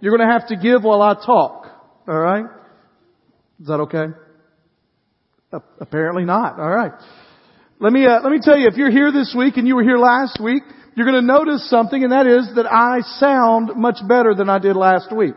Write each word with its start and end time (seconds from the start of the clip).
you're 0.00 0.16
going 0.16 0.26
to 0.26 0.32
have 0.32 0.48
to 0.48 0.56
give 0.56 0.82
while 0.82 1.02
I 1.02 1.14
talk. 1.14 1.66
All 2.08 2.18
right? 2.18 2.44
Is 3.60 3.66
that 3.66 3.80
okay? 3.80 4.06
Apparently 5.80 6.24
not. 6.24 6.58
All 6.58 6.70
right. 6.70 6.92
Let 7.78 7.92
me 7.92 8.06
uh, 8.06 8.20
let 8.22 8.30
me 8.30 8.38
tell 8.42 8.58
you, 8.58 8.68
if 8.68 8.76
you're 8.76 8.90
here 8.90 9.10
this 9.10 9.34
week 9.36 9.56
and 9.56 9.66
you 9.66 9.74
were 9.74 9.82
here 9.82 9.98
last 9.98 10.38
week, 10.42 10.62
you're 10.94 11.06
going 11.06 11.20
to 11.20 11.26
notice 11.26 11.68
something, 11.68 12.02
and 12.02 12.12
that 12.12 12.26
is 12.26 12.54
that 12.56 12.66
I 12.66 13.00
sound 13.18 13.76
much 13.76 13.96
better 14.06 14.34
than 14.34 14.48
I 14.48 14.58
did 14.58 14.76
last 14.76 15.14
week. 15.14 15.34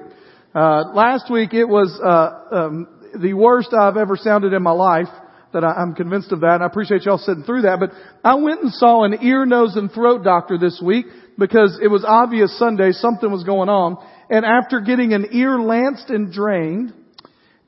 Uh, 0.53 0.91
last 0.93 1.31
week 1.31 1.53
it 1.53 1.65
was 1.65 1.97
uh, 2.03 2.55
um, 2.55 2.87
the 3.19 3.33
worst 3.33 3.69
I've 3.73 3.97
ever 3.97 4.17
sounded 4.17 4.53
in 4.53 4.61
my 4.61 4.71
life. 4.71 5.07
That 5.53 5.63
I, 5.63 5.73
I'm 5.73 5.93
convinced 5.93 6.31
of 6.31 6.41
that. 6.41 6.55
And 6.55 6.63
I 6.63 6.65
appreciate 6.65 7.03
y'all 7.03 7.17
sitting 7.17 7.43
through 7.43 7.61
that. 7.61 7.79
But 7.79 7.91
I 8.23 8.35
went 8.35 8.61
and 8.61 8.73
saw 8.73 9.03
an 9.03 9.23
ear, 9.23 9.45
nose, 9.45 9.75
and 9.75 9.91
throat 9.91 10.23
doctor 10.23 10.57
this 10.57 10.81
week 10.83 11.05
because 11.37 11.79
it 11.81 11.87
was 11.87 12.03
obvious 12.05 12.57
Sunday 12.57 12.91
something 12.91 13.31
was 13.31 13.43
going 13.43 13.69
on. 13.69 13.97
And 14.33 14.47
after 14.47 14.79
getting 14.79 15.13
an 15.13 15.27
ear 15.33 15.59
lanced 15.59 16.09
and 16.09 16.33
drained 16.33 16.91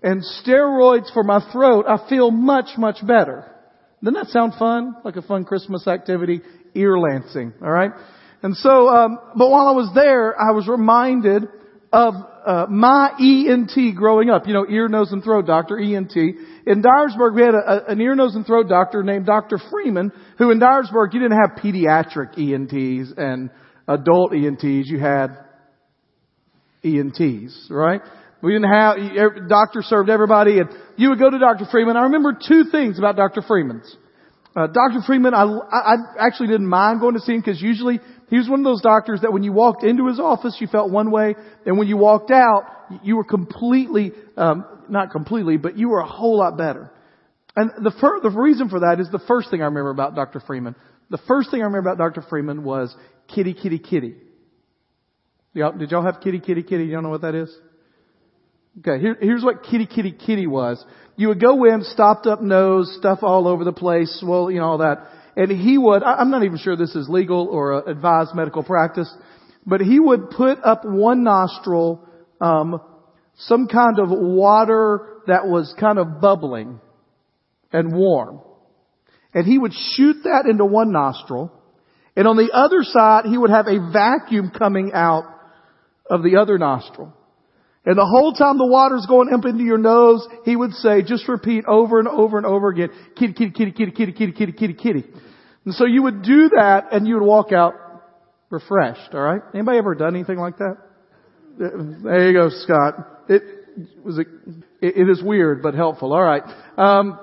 and 0.02 0.24
steroids 0.24 1.14
for 1.14 1.24
my 1.24 1.40
throat, 1.52 1.86
I 1.88 2.10
feel 2.10 2.32
much, 2.32 2.70
much 2.76 3.06
better. 3.06 3.46
Doesn't 4.04 4.16
that 4.16 4.30
sound 4.30 4.54
fun? 4.58 4.96
Like 5.04 5.16
a 5.16 5.22
fun 5.22 5.46
Christmas 5.46 5.88
activity? 5.88 6.42
Ear 6.74 6.98
lancing, 6.98 7.54
alright? 7.62 7.92
And 8.42 8.58
so, 8.58 8.90
um, 8.90 9.20
but 9.38 9.52
while 9.52 9.68
I 9.68 9.74
was 9.74 9.92
there, 9.94 10.34
I 10.34 10.54
was 10.54 10.68
reminded 10.68 11.44
of 11.94 12.16
uh, 12.48 12.66
my 12.68 13.12
ENT 13.20 13.96
growing 13.96 14.32
up. 14.32 14.48
You 14.48 14.54
know, 14.54 14.66
ear, 14.68 14.88
nose, 14.88 15.12
and 15.12 15.24
throat 15.24 15.46
doctor, 15.46 15.78
ENT. 15.78 16.16
In 16.16 16.82
Dyersburg, 16.82 17.36
we 17.36 17.44
had 17.44 17.54
a, 17.54 17.86
a, 17.86 17.92
an 17.92 18.02
ear, 18.02 18.16
nose, 18.16 18.34
and 18.34 18.44
throat 18.44 18.70
doctor 18.70 19.04
named 19.04 19.28
Dr. 19.28 19.60
Freeman, 19.70 20.12
who 20.40 20.50
in 20.50 20.60
Dyersburg, 20.60 21.14
you 21.14 21.20
didn't 21.20 21.40
have 21.40 21.64
pediatric 21.64 22.40
ENTs 22.40 23.14
and 23.18 23.52
adult 23.88 24.34
ENTs. 24.34 24.90
You 24.90 24.98
had 24.98 25.45
ENTs, 26.86 27.68
right? 27.70 28.02
We 28.42 28.54
didn't 28.54 28.72
have, 28.72 29.50
doctor 29.50 29.82
served 29.82 30.10
everybody 30.10 30.60
and 30.60 30.70
you 30.98 31.10
would 31.10 31.20
go 31.20 31.30
to 31.30 31.40
Dr. 31.40 31.66
Freeman. 31.72 31.98
I 31.98 32.04
remember 32.04 32.38
two 32.48 32.66
things 32.72 33.00
about 33.00 33.16
Dr. 33.16 33.42
Freeman's. 33.42 33.96
Uh, 34.56 34.68
Dr. 34.68 35.02
Freeman, 35.06 35.34
I, 35.34 35.44
I 35.44 35.96
actually 36.20 36.48
didn't 36.48 36.68
mind 36.68 37.02
going 37.02 37.16
to 37.16 37.20
see 37.20 37.34
him 37.34 37.42
because 37.42 37.62
usually 37.62 38.00
he 38.30 38.38
was 38.38 38.48
one 38.48 38.60
of 38.60 38.64
those 38.64 38.82
doctors 38.82 39.22
that 39.22 39.34
when 39.34 39.44
you 39.44 39.52
walked 39.52 39.84
into 39.84 40.08
his 40.08 40.20
office, 40.20 40.58
you 40.62 40.68
felt 40.68 40.92
one 40.92 41.12
way, 41.12 41.36
and 41.66 41.78
when 41.78 41.88
you 41.88 41.98
walked 41.98 42.32
out, 42.32 42.64
you 43.04 43.18
were 43.18 43.26
completely, 43.26 44.14
um, 44.38 44.66
not 44.88 45.12
completely, 45.12 45.58
but 45.58 45.78
you 45.78 45.90
were 45.90 46.00
a 46.00 46.08
whole 46.08 46.38
lot 46.38 46.58
better. 46.58 46.90
And 47.56 47.72
the, 47.84 47.92
fir- 48.00 48.22
the 48.22 48.30
reason 48.30 48.70
for 48.70 48.82
that 48.82 49.00
is 49.00 49.10
the 49.12 49.24
first 49.28 49.50
thing 49.50 49.62
I 49.62 49.66
remember 49.66 49.90
about 49.90 50.16
Dr. 50.16 50.40
Freeman. 50.40 50.76
The 51.10 51.20
first 51.28 51.52
thing 51.52 51.62
I 51.62 51.66
remember 51.66 51.90
about 51.90 51.98
Dr. 51.98 52.26
Freeman 52.30 52.64
was 52.64 52.96
kitty, 53.34 53.54
kitty, 53.54 53.80
kitty. 53.80 54.16
Y'all, 55.56 55.72
did 55.72 55.90
y'all 55.90 56.04
have 56.04 56.20
kitty, 56.20 56.42
kitty, 56.42 56.64
kitty? 56.64 56.84
Y'all 56.84 57.02
know 57.02 57.10
what 57.10 57.22
that 57.22 57.34
is? 57.34 57.58
Okay, 58.80 59.02
here, 59.02 59.18
here's 59.22 59.42
what 59.42 59.64
kitty, 59.64 59.86
kitty, 59.86 60.12
kitty 60.12 60.48
was. 60.48 60.84
You 61.16 61.30
would 61.30 61.40
go 61.40 61.64
in, 61.64 61.82
stopped 61.82 62.28
up 62.28 62.42
nose, 62.42 62.94
stuff 63.00 63.20
all 63.22 63.48
over 63.48 63.64
the 63.64 63.72
place, 63.72 64.22
well, 64.26 64.52
you 64.52 64.60
know, 64.60 64.66
all 64.66 64.78
that. 64.80 65.08
And 65.38 65.50
he 65.50 65.78
would, 65.78 66.04
I'm 66.04 66.30
not 66.30 66.44
even 66.44 66.58
sure 66.58 66.76
this 66.76 66.94
is 66.94 67.08
legal 67.08 67.48
or 67.48 67.90
advised 67.90 68.36
medical 68.36 68.64
practice, 68.64 69.10
but 69.66 69.80
he 69.80 69.98
would 69.98 70.30
put 70.32 70.58
up 70.62 70.84
one 70.84 71.24
nostril, 71.24 72.06
um, 72.42 72.82
some 73.38 73.70
kind 73.70 73.98
of 73.98 74.10
water 74.10 75.22
that 75.28 75.48
was 75.48 75.74
kind 75.80 76.00
of 76.00 76.20
bubbling 76.20 76.82
and 77.72 77.96
warm. 77.96 78.42
And 79.34 79.46
he 79.46 79.58
would 79.58 79.74
shoot 79.74 80.18
that 80.26 80.48
into 80.50 80.66
one 80.66 80.92
nostril, 80.92 81.54
and 82.18 82.28
on 82.28 82.36
the 82.36 82.52
other 82.54 82.84
side, 82.84 83.24
he 83.24 83.38
would 83.38 83.52
have 83.52 83.68
a 83.68 83.90
vacuum 83.94 84.52
coming 84.52 84.92
out 84.94 85.35
of 86.10 86.24
the 86.24 86.38
other 86.38 86.58
nostril. 86.58 87.14
And 87.86 87.98
the 87.98 88.06
whole 88.06 88.34
time 88.34 88.58
the 88.58 88.66
water's 88.66 89.06
going 89.08 89.32
up 89.32 89.46
into 89.46 89.64
your 89.64 89.78
nose, 89.78 90.28
he 90.44 90.56
would 90.56 90.72
say, 90.74 91.04
just 91.04 91.28
repeat 91.28 91.66
over 91.68 92.00
and 92.00 92.08
over 92.08 92.38
and 92.38 92.46
over 92.46 92.70
again, 92.70 92.90
kitty, 93.16 93.34
kitty, 93.34 93.52
kitty, 93.52 93.72
kitty, 93.72 93.92
kitty, 93.92 94.12
kitty, 94.12 94.32
kitty, 94.32 94.52
kitty, 94.54 94.74
kitty. 94.74 95.04
And 95.66 95.74
so 95.76 95.86
you 95.86 96.02
would 96.04 96.24
do 96.24 96.50
that 96.56 96.88
and 96.92 97.08
you 97.08 97.16
would 97.16 97.26
walk 97.26 97.52
out 97.52 97.74
refreshed, 98.50 99.14
alright? 99.14 99.42
Anybody 99.54 99.78
ever 99.78 99.94
done 99.94 100.16
anything 100.16 100.38
like 100.38 100.58
that? 100.58 100.78
There 101.58 102.28
you 102.28 102.34
go, 102.34 102.50
Scott. 102.50 102.94
It 103.30 103.44
was 104.04 104.18
a, 104.18 104.22
it, 104.82 104.98
it 104.98 105.10
is 105.10 105.22
weird 105.24 105.62
but 105.62 105.76
helpful. 105.76 106.12
Alright. 106.12 106.44
Um, 106.78 107.20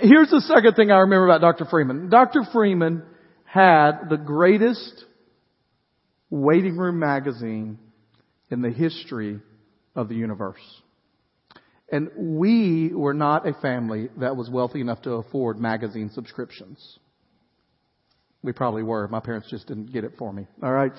here's 0.00 0.30
the 0.30 0.42
second 0.42 0.74
thing 0.74 0.90
I 0.90 0.98
remember 0.98 1.28
about 1.28 1.40
Dr. 1.40 1.64
Freeman. 1.70 2.10
Dr. 2.10 2.42
Freeman 2.52 3.04
had 3.44 4.08
the 4.10 4.18
greatest 4.18 5.04
waiting 6.30 6.76
room 6.76 6.98
magazine 6.98 7.78
in 8.50 8.62
the 8.62 8.70
history 8.70 9.40
of 9.94 10.08
the 10.08 10.14
universe. 10.14 10.60
And 11.90 12.10
we 12.16 12.92
were 12.92 13.14
not 13.14 13.48
a 13.48 13.54
family 13.54 14.08
that 14.18 14.36
was 14.36 14.50
wealthy 14.50 14.80
enough 14.80 15.02
to 15.02 15.12
afford 15.12 15.58
magazine 15.58 16.10
subscriptions. 16.12 16.98
We 18.42 18.52
probably 18.52 18.82
were. 18.82 19.08
My 19.08 19.20
parents 19.20 19.50
just 19.50 19.66
didn't 19.66 19.92
get 19.92 20.04
it 20.04 20.12
for 20.18 20.32
me. 20.32 20.46
All 20.62 20.72
right. 20.72 20.92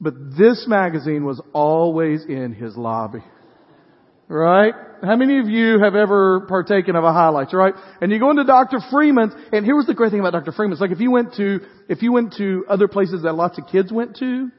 But 0.00 0.14
this 0.36 0.66
magazine 0.68 1.24
was 1.24 1.40
always 1.52 2.24
in 2.24 2.54
his 2.54 2.76
lobby. 2.76 3.24
Right? 4.28 4.72
How 5.02 5.16
many 5.16 5.38
of 5.38 5.48
you 5.48 5.80
have 5.80 5.94
ever 5.94 6.46
partaken 6.48 6.96
of 6.96 7.04
a 7.04 7.12
highlights, 7.12 7.52
right? 7.52 7.74
And 8.00 8.10
you 8.10 8.18
go 8.18 8.30
into 8.30 8.44
Dr. 8.44 8.78
Freeman's, 8.90 9.34
and 9.52 9.64
here 9.66 9.76
was 9.76 9.86
the 9.86 9.94
great 9.94 10.12
thing 10.12 10.20
about 10.20 10.32
Dr. 10.32 10.52
Freeman's. 10.52 10.80
Like 10.80 10.92
if 10.92 11.00
you 11.00 11.10
went 11.10 11.34
to, 11.34 11.60
if 11.88 12.02
you 12.02 12.12
went 12.12 12.34
to 12.38 12.64
other 12.68 12.88
places 12.88 13.22
that 13.24 13.34
lots 13.34 13.58
of 13.58 13.66
kids 13.70 13.92
went 13.92 14.16
to, 14.16 14.50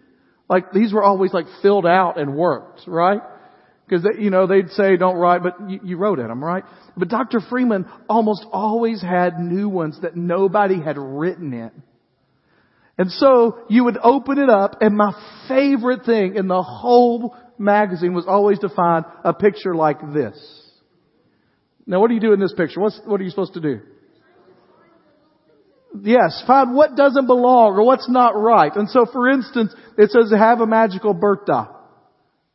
like 0.50 0.72
these 0.72 0.94
were 0.94 1.04
always 1.04 1.34
like 1.34 1.46
filled 1.62 1.86
out 1.86 2.20
and 2.20 2.36
worked, 2.36 2.82
right? 2.88 3.22
Because, 3.88 4.06
you 4.20 4.30
know, 4.32 4.48
they'd 4.48 4.70
say 4.70 4.98
don't 4.98 5.16
write, 5.16 5.44
but 5.44 5.70
you, 5.70 5.80
you 5.84 5.98
wrote 5.98 6.20
in 6.20 6.28
them, 6.28 6.44
right? 6.44 6.64
But 6.98 7.08
Dr. 7.08 7.40
Freeman 7.50 7.86
almost 8.10 8.46
always 8.52 9.02
had 9.02 9.40
new 9.40 9.70
ones 9.70 10.00
that 10.02 10.16
nobody 10.16 10.82
had 10.82 10.98
written 10.98 11.54
in. 11.54 11.72
And 12.98 13.12
so 13.12 13.60
you 13.70 13.84
would 13.84 13.98
open 14.02 14.38
it 14.40 14.50
up 14.50 14.82
and 14.82 14.96
my 14.96 15.12
favorite 15.48 16.06
thing 16.06 16.36
in 16.36 16.48
the 16.48 16.64
whole 16.64 17.36
magazine 17.58 18.14
was 18.14 18.26
always 18.28 18.60
to 18.60 18.70
find 18.70 19.06
a 19.24 19.34
picture 19.34 19.76
like 19.76 20.00
this. 20.14 20.36
Now 21.86 22.00
what 22.00 22.08
do 22.08 22.14
you 22.14 22.22
do 22.22 22.34
in 22.34 22.40
this 22.40 22.54
picture? 22.54 22.80
What's, 22.80 23.00
what 23.06 23.20
are 23.20 23.24
you 23.24 23.30
supposed 23.30 23.54
to 23.56 23.62
do? 23.62 23.82
Yes, 26.04 26.44
find 26.46 26.76
what 26.76 26.96
doesn't 26.96 27.28
belong 27.28 27.74
or 27.74 27.86
what's 27.86 28.10
not 28.10 28.32
right. 28.32 28.76
And 28.76 28.90
so 28.90 29.06
for 29.06 29.30
instance, 29.30 29.74
it 29.98 30.12
says 30.12 30.32
have 30.38 30.62
a 30.62 30.68
magical 30.68 31.14
birthday. 31.14 31.64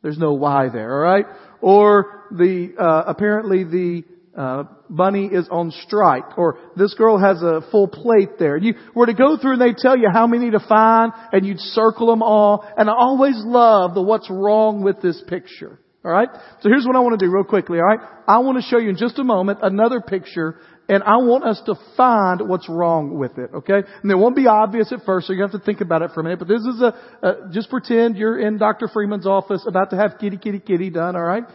There's 0.01 0.17
no 0.17 0.33
why 0.33 0.69
there, 0.69 0.93
alright? 0.93 1.25
Or 1.61 2.25
the, 2.31 2.73
uh, 2.77 3.03
apparently 3.07 3.63
the, 3.63 4.03
uh, 4.35 4.63
bunny 4.89 5.25
is 5.25 5.47
on 5.51 5.71
strike, 5.71 6.37
or 6.37 6.57
this 6.75 6.93
girl 6.93 7.17
has 7.17 7.41
a 7.41 7.61
full 7.69 7.87
plate 7.87 8.39
there. 8.39 8.57
You 8.57 8.73
were 8.95 9.05
to 9.05 9.13
go 9.13 9.37
through 9.37 9.53
and 9.53 9.61
they 9.61 9.73
tell 9.77 9.97
you 9.97 10.09
how 10.11 10.25
many 10.25 10.51
to 10.51 10.59
find, 10.59 11.11
and 11.31 11.45
you'd 11.45 11.59
circle 11.59 12.07
them 12.07 12.23
all, 12.23 12.65
and 12.77 12.89
I 12.89 12.93
always 12.93 13.35
love 13.37 13.93
the 13.93 14.01
what's 14.01 14.29
wrong 14.29 14.83
with 14.83 15.01
this 15.01 15.21
picture. 15.27 15.79
Alright? 16.03 16.29
So 16.61 16.69
here's 16.69 16.85
what 16.85 16.95
I 16.95 16.99
want 16.99 17.19
to 17.19 17.23
do 17.23 17.31
real 17.31 17.43
quickly, 17.43 17.77
alright? 17.77 17.99
I 18.27 18.39
want 18.39 18.57
to 18.57 18.63
show 18.63 18.79
you 18.79 18.89
in 18.89 18.97
just 18.97 19.19
a 19.19 19.23
moment 19.23 19.59
another 19.61 20.01
picture 20.01 20.57
and 20.91 21.03
I 21.03 21.15
want 21.19 21.45
us 21.45 21.61
to 21.67 21.75
find 21.95 22.49
what's 22.49 22.67
wrong 22.67 23.17
with 23.17 23.37
it, 23.37 23.49
okay? 23.53 23.81
And 24.03 24.11
it 24.11 24.15
won't 24.15 24.35
be 24.35 24.47
obvious 24.47 24.91
at 24.91 25.05
first, 25.05 25.25
so 25.25 25.31
you 25.31 25.41
have 25.41 25.53
to 25.53 25.59
think 25.59 25.79
about 25.79 26.01
it 26.01 26.11
for 26.13 26.19
a 26.19 26.23
minute. 26.23 26.39
But 26.39 26.49
this 26.49 26.59
is 26.59 26.81
a, 26.81 26.93
a 27.25 27.49
just 27.53 27.69
pretend 27.69 28.17
you're 28.17 28.37
in 28.37 28.57
Dr. 28.57 28.89
Freeman's 28.89 29.25
office 29.25 29.63
about 29.65 29.91
to 29.91 29.95
have 29.95 30.19
kitty, 30.19 30.35
kitty, 30.35 30.59
kitty 30.59 30.89
done, 30.89 31.15
alright? 31.15 31.45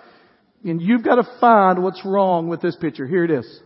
And 0.64 0.80
you've 0.80 1.04
got 1.04 1.16
to 1.16 1.28
find 1.38 1.82
what's 1.82 2.02
wrong 2.02 2.48
with 2.48 2.62
this 2.62 2.76
picture. 2.76 3.06
Here 3.06 3.24
it 3.24 3.30
is. 3.30 3.60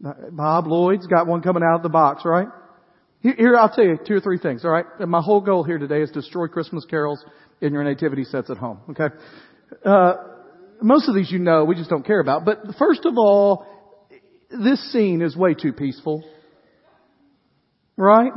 Bob 0.00 0.66
Lloyd's 0.66 1.06
got 1.06 1.26
one 1.26 1.42
coming 1.42 1.62
out 1.62 1.76
of 1.76 1.82
the 1.82 1.90
box, 1.90 2.22
right? 2.24 2.48
Here, 3.20 3.54
I'll 3.54 3.68
tell 3.68 3.84
you 3.84 3.98
two 4.02 4.14
or 4.14 4.20
three 4.20 4.38
things, 4.38 4.64
alright? 4.64 4.86
My 5.00 5.20
whole 5.20 5.42
goal 5.42 5.62
here 5.62 5.76
today 5.76 6.00
is 6.00 6.08
to 6.12 6.22
destroy 6.22 6.46
Christmas 6.46 6.86
carols 6.88 7.22
in 7.60 7.74
your 7.74 7.84
nativity 7.84 8.24
sets 8.24 8.48
at 8.48 8.56
home, 8.56 8.80
okay? 8.92 9.14
Uh, 9.84 10.14
most 10.80 11.06
of 11.06 11.14
these 11.14 11.30
you 11.30 11.38
know, 11.38 11.66
we 11.66 11.74
just 11.74 11.90
don't 11.90 12.06
care 12.06 12.20
about. 12.20 12.46
But 12.46 12.60
first 12.78 13.04
of 13.04 13.18
all, 13.18 13.66
this 14.50 14.92
scene 14.92 15.22
is 15.22 15.36
way 15.36 15.54
too 15.54 15.72
peaceful. 15.72 16.24
Right? 17.96 18.32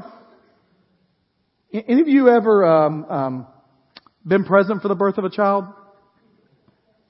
Any 1.73 2.01
of 2.01 2.07
you 2.07 2.29
ever 2.29 2.65
um, 2.65 3.05
um, 3.05 3.47
been 4.25 4.43
present 4.43 4.81
for 4.81 4.87
the 4.87 4.95
birth 4.95 5.17
of 5.17 5.23
a 5.23 5.29
child? 5.29 5.65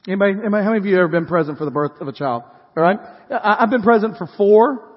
Anybody, 0.07 0.33
anybody? 0.33 0.63
How 0.63 0.71
many 0.71 0.80
of 0.80 0.86
you 0.86 0.98
ever 0.98 1.07
been 1.07 1.25
present 1.25 1.57
for 1.57 1.65
the 1.65 1.71
birth 1.71 2.00
of 2.00 2.07
a 2.07 2.13
child? 2.13 2.44
All 2.75 2.83
right. 2.83 3.00
I've 3.31 3.69
been 3.69 3.83
present 3.83 4.18
for 4.18 4.27
four. 4.38 4.88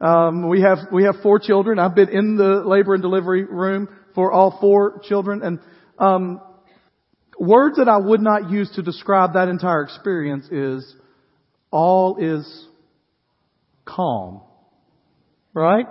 Um, 0.00 0.48
we 0.48 0.62
have 0.62 0.78
we 0.92 1.04
have 1.04 1.16
four 1.22 1.38
children. 1.38 1.78
I've 1.78 1.94
been 1.94 2.08
in 2.08 2.36
the 2.36 2.62
labor 2.66 2.94
and 2.94 3.02
delivery 3.02 3.44
room 3.44 3.88
for 4.14 4.32
all 4.32 4.58
four 4.60 5.00
children, 5.04 5.42
and 5.42 5.60
um, 5.98 6.40
words 7.38 7.76
that 7.76 7.88
I 7.88 7.98
would 7.98 8.20
not 8.20 8.50
use 8.50 8.70
to 8.72 8.82
describe 8.82 9.34
that 9.34 9.48
entire 9.48 9.82
experience 9.82 10.48
is 10.50 10.94
all 11.70 12.16
is 12.18 12.66
calm. 13.84 14.42
Right? 15.54 15.86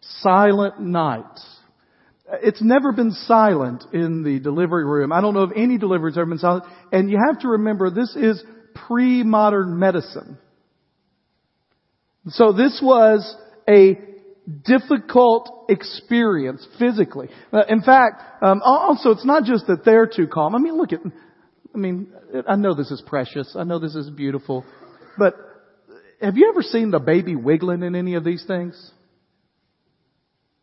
Silent 0.00 0.80
night. 0.80 1.24
It's 2.42 2.60
never 2.60 2.92
been 2.92 3.12
silent 3.12 3.84
in 3.92 4.22
the 4.22 4.38
delivery 4.38 4.84
room. 4.84 5.12
I 5.12 5.20
don't 5.20 5.34
know 5.34 5.42
of 5.42 5.52
any 5.56 5.78
delivery 5.78 6.10
that's 6.10 6.18
ever 6.18 6.26
been 6.26 6.38
silent. 6.38 6.64
And 6.92 7.10
you 7.10 7.18
have 7.26 7.40
to 7.40 7.48
remember 7.48 7.90
this 7.90 8.14
is 8.16 8.42
pre-modern 8.86 9.78
medicine. 9.78 10.38
So 12.28 12.52
this 12.52 12.80
was 12.82 13.34
a 13.68 13.98
difficult 14.64 15.66
experience 15.68 16.66
physically. 16.78 17.28
Uh, 17.52 17.62
in 17.68 17.82
fact, 17.82 18.22
um, 18.42 18.60
also 18.64 19.10
it's 19.10 19.24
not 19.24 19.44
just 19.44 19.66
that 19.66 19.84
they're 19.84 20.06
too 20.06 20.26
calm. 20.26 20.54
I 20.54 20.58
mean, 20.58 20.76
look 20.76 20.92
at, 20.92 21.00
I 21.74 21.78
mean, 21.78 22.12
I 22.46 22.56
know 22.56 22.74
this 22.74 22.90
is 22.90 23.02
precious. 23.06 23.54
I 23.58 23.64
know 23.64 23.78
this 23.78 23.94
is 23.94 24.10
beautiful, 24.10 24.64
but 25.18 25.34
have 26.20 26.36
you 26.36 26.48
ever 26.50 26.62
seen 26.62 26.90
the 26.90 26.98
baby 26.98 27.36
wiggling 27.36 27.82
in 27.82 27.94
any 27.94 28.14
of 28.14 28.24
these 28.24 28.44
things? 28.46 28.92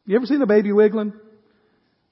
You 0.05 0.15
ever 0.15 0.25
seen 0.25 0.39
the 0.39 0.45
baby 0.45 0.71
wiggling? 0.71 1.13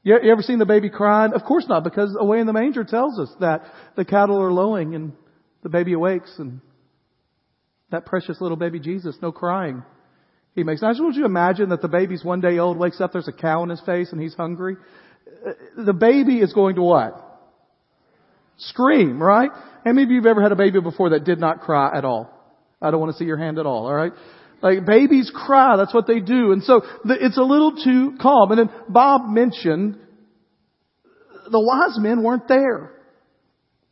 You 0.03 0.17
ever 0.17 0.41
seen 0.41 0.59
the 0.59 0.65
baby 0.65 0.89
crying? 0.89 1.33
Of 1.33 1.43
course 1.43 1.65
not, 1.67 1.83
because 1.83 2.15
away 2.19 2.39
in 2.39 2.47
the 2.47 2.53
manger 2.53 2.83
tells 2.83 3.17
us 3.19 3.29
that 3.39 3.63
the 3.95 4.03
cattle 4.03 4.41
are 4.41 4.51
lowing 4.51 4.95
and 4.95 5.13
the 5.61 5.69
baby 5.69 5.93
awakes 5.93 6.33
and 6.37 6.59
that 7.91 8.05
precious 8.05 8.41
little 8.41 8.57
baby 8.57 8.79
Jesus, 8.79 9.15
no 9.21 9.31
crying. 9.31 9.83
He 10.55 10.63
makes. 10.63 10.83
I 10.83 10.91
just 10.91 11.01
want 11.01 11.15
you 11.15 11.25
imagine 11.25 11.69
that 11.69 11.81
the 11.81 11.87
baby's 11.87 12.23
one 12.23 12.41
day 12.41 12.57
old, 12.59 12.77
wakes 12.77 12.99
up, 12.99 13.13
there's 13.13 13.27
a 13.27 13.33
cow 13.33 13.63
in 13.63 13.69
his 13.69 13.81
face 13.81 14.11
and 14.11 14.21
he's 14.21 14.33
hungry. 14.33 14.75
Uh, 15.47 15.51
the 15.83 15.93
baby 15.93 16.39
is 16.39 16.53
going 16.53 16.75
to 16.75 16.81
what? 16.81 17.19
Scream, 18.57 19.21
right? 19.21 19.51
How 19.85 19.91
many 19.91 20.03
of 20.03 20.09
you 20.09 20.17
have 20.17 20.25
ever 20.25 20.41
had 20.41 20.51
a 20.51 20.55
baby 20.55 20.79
before 20.81 21.11
that 21.11 21.23
did 21.23 21.39
not 21.39 21.61
cry 21.61 21.91
at 21.95 22.03
all? 22.03 22.32
I 22.83 22.91
don't 22.91 22.99
want 22.99 23.13
to 23.13 23.17
see 23.17 23.25
your 23.25 23.37
hand 23.37 23.57
at 23.57 23.65
all, 23.65 23.85
alright? 23.85 24.11
Like 24.61 24.85
babies 24.85 25.31
cry, 25.33 25.77
that's 25.77 25.93
what 25.93 26.07
they 26.07 26.19
do. 26.19 26.51
And 26.51 26.63
so 26.63 26.81
it's 27.05 27.37
a 27.37 27.43
little 27.43 27.75
too 27.83 28.17
calm. 28.21 28.51
And 28.51 28.59
then 28.59 28.69
Bob 28.87 29.29
mentioned 29.29 29.97
the 31.51 31.59
wise 31.59 31.97
men 31.99 32.23
weren't 32.23 32.47
there. 32.47 32.91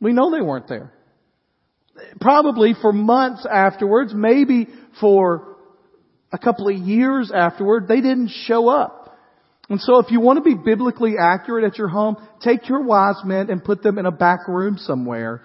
We 0.00 0.12
know 0.12 0.30
they 0.30 0.40
weren't 0.40 0.68
there. 0.68 0.92
Probably 2.20 2.74
for 2.80 2.92
months 2.92 3.46
afterwards, 3.50 4.12
maybe 4.14 4.68
for 5.00 5.56
a 6.32 6.38
couple 6.38 6.68
of 6.68 6.74
years 6.74 7.30
afterward, 7.34 7.86
they 7.86 8.00
didn't 8.00 8.30
show 8.46 8.68
up. 8.68 9.18
And 9.68 9.80
so 9.80 9.98
if 9.98 10.10
you 10.10 10.20
want 10.20 10.38
to 10.38 10.42
be 10.42 10.54
biblically 10.54 11.14
accurate 11.20 11.64
at 11.64 11.78
your 11.78 11.88
home, 11.88 12.16
take 12.42 12.68
your 12.68 12.82
wise 12.82 13.22
men 13.24 13.50
and 13.50 13.62
put 13.62 13.82
them 13.82 13.98
in 13.98 14.06
a 14.06 14.10
back 14.10 14.48
room 14.48 14.76
somewhere 14.78 15.42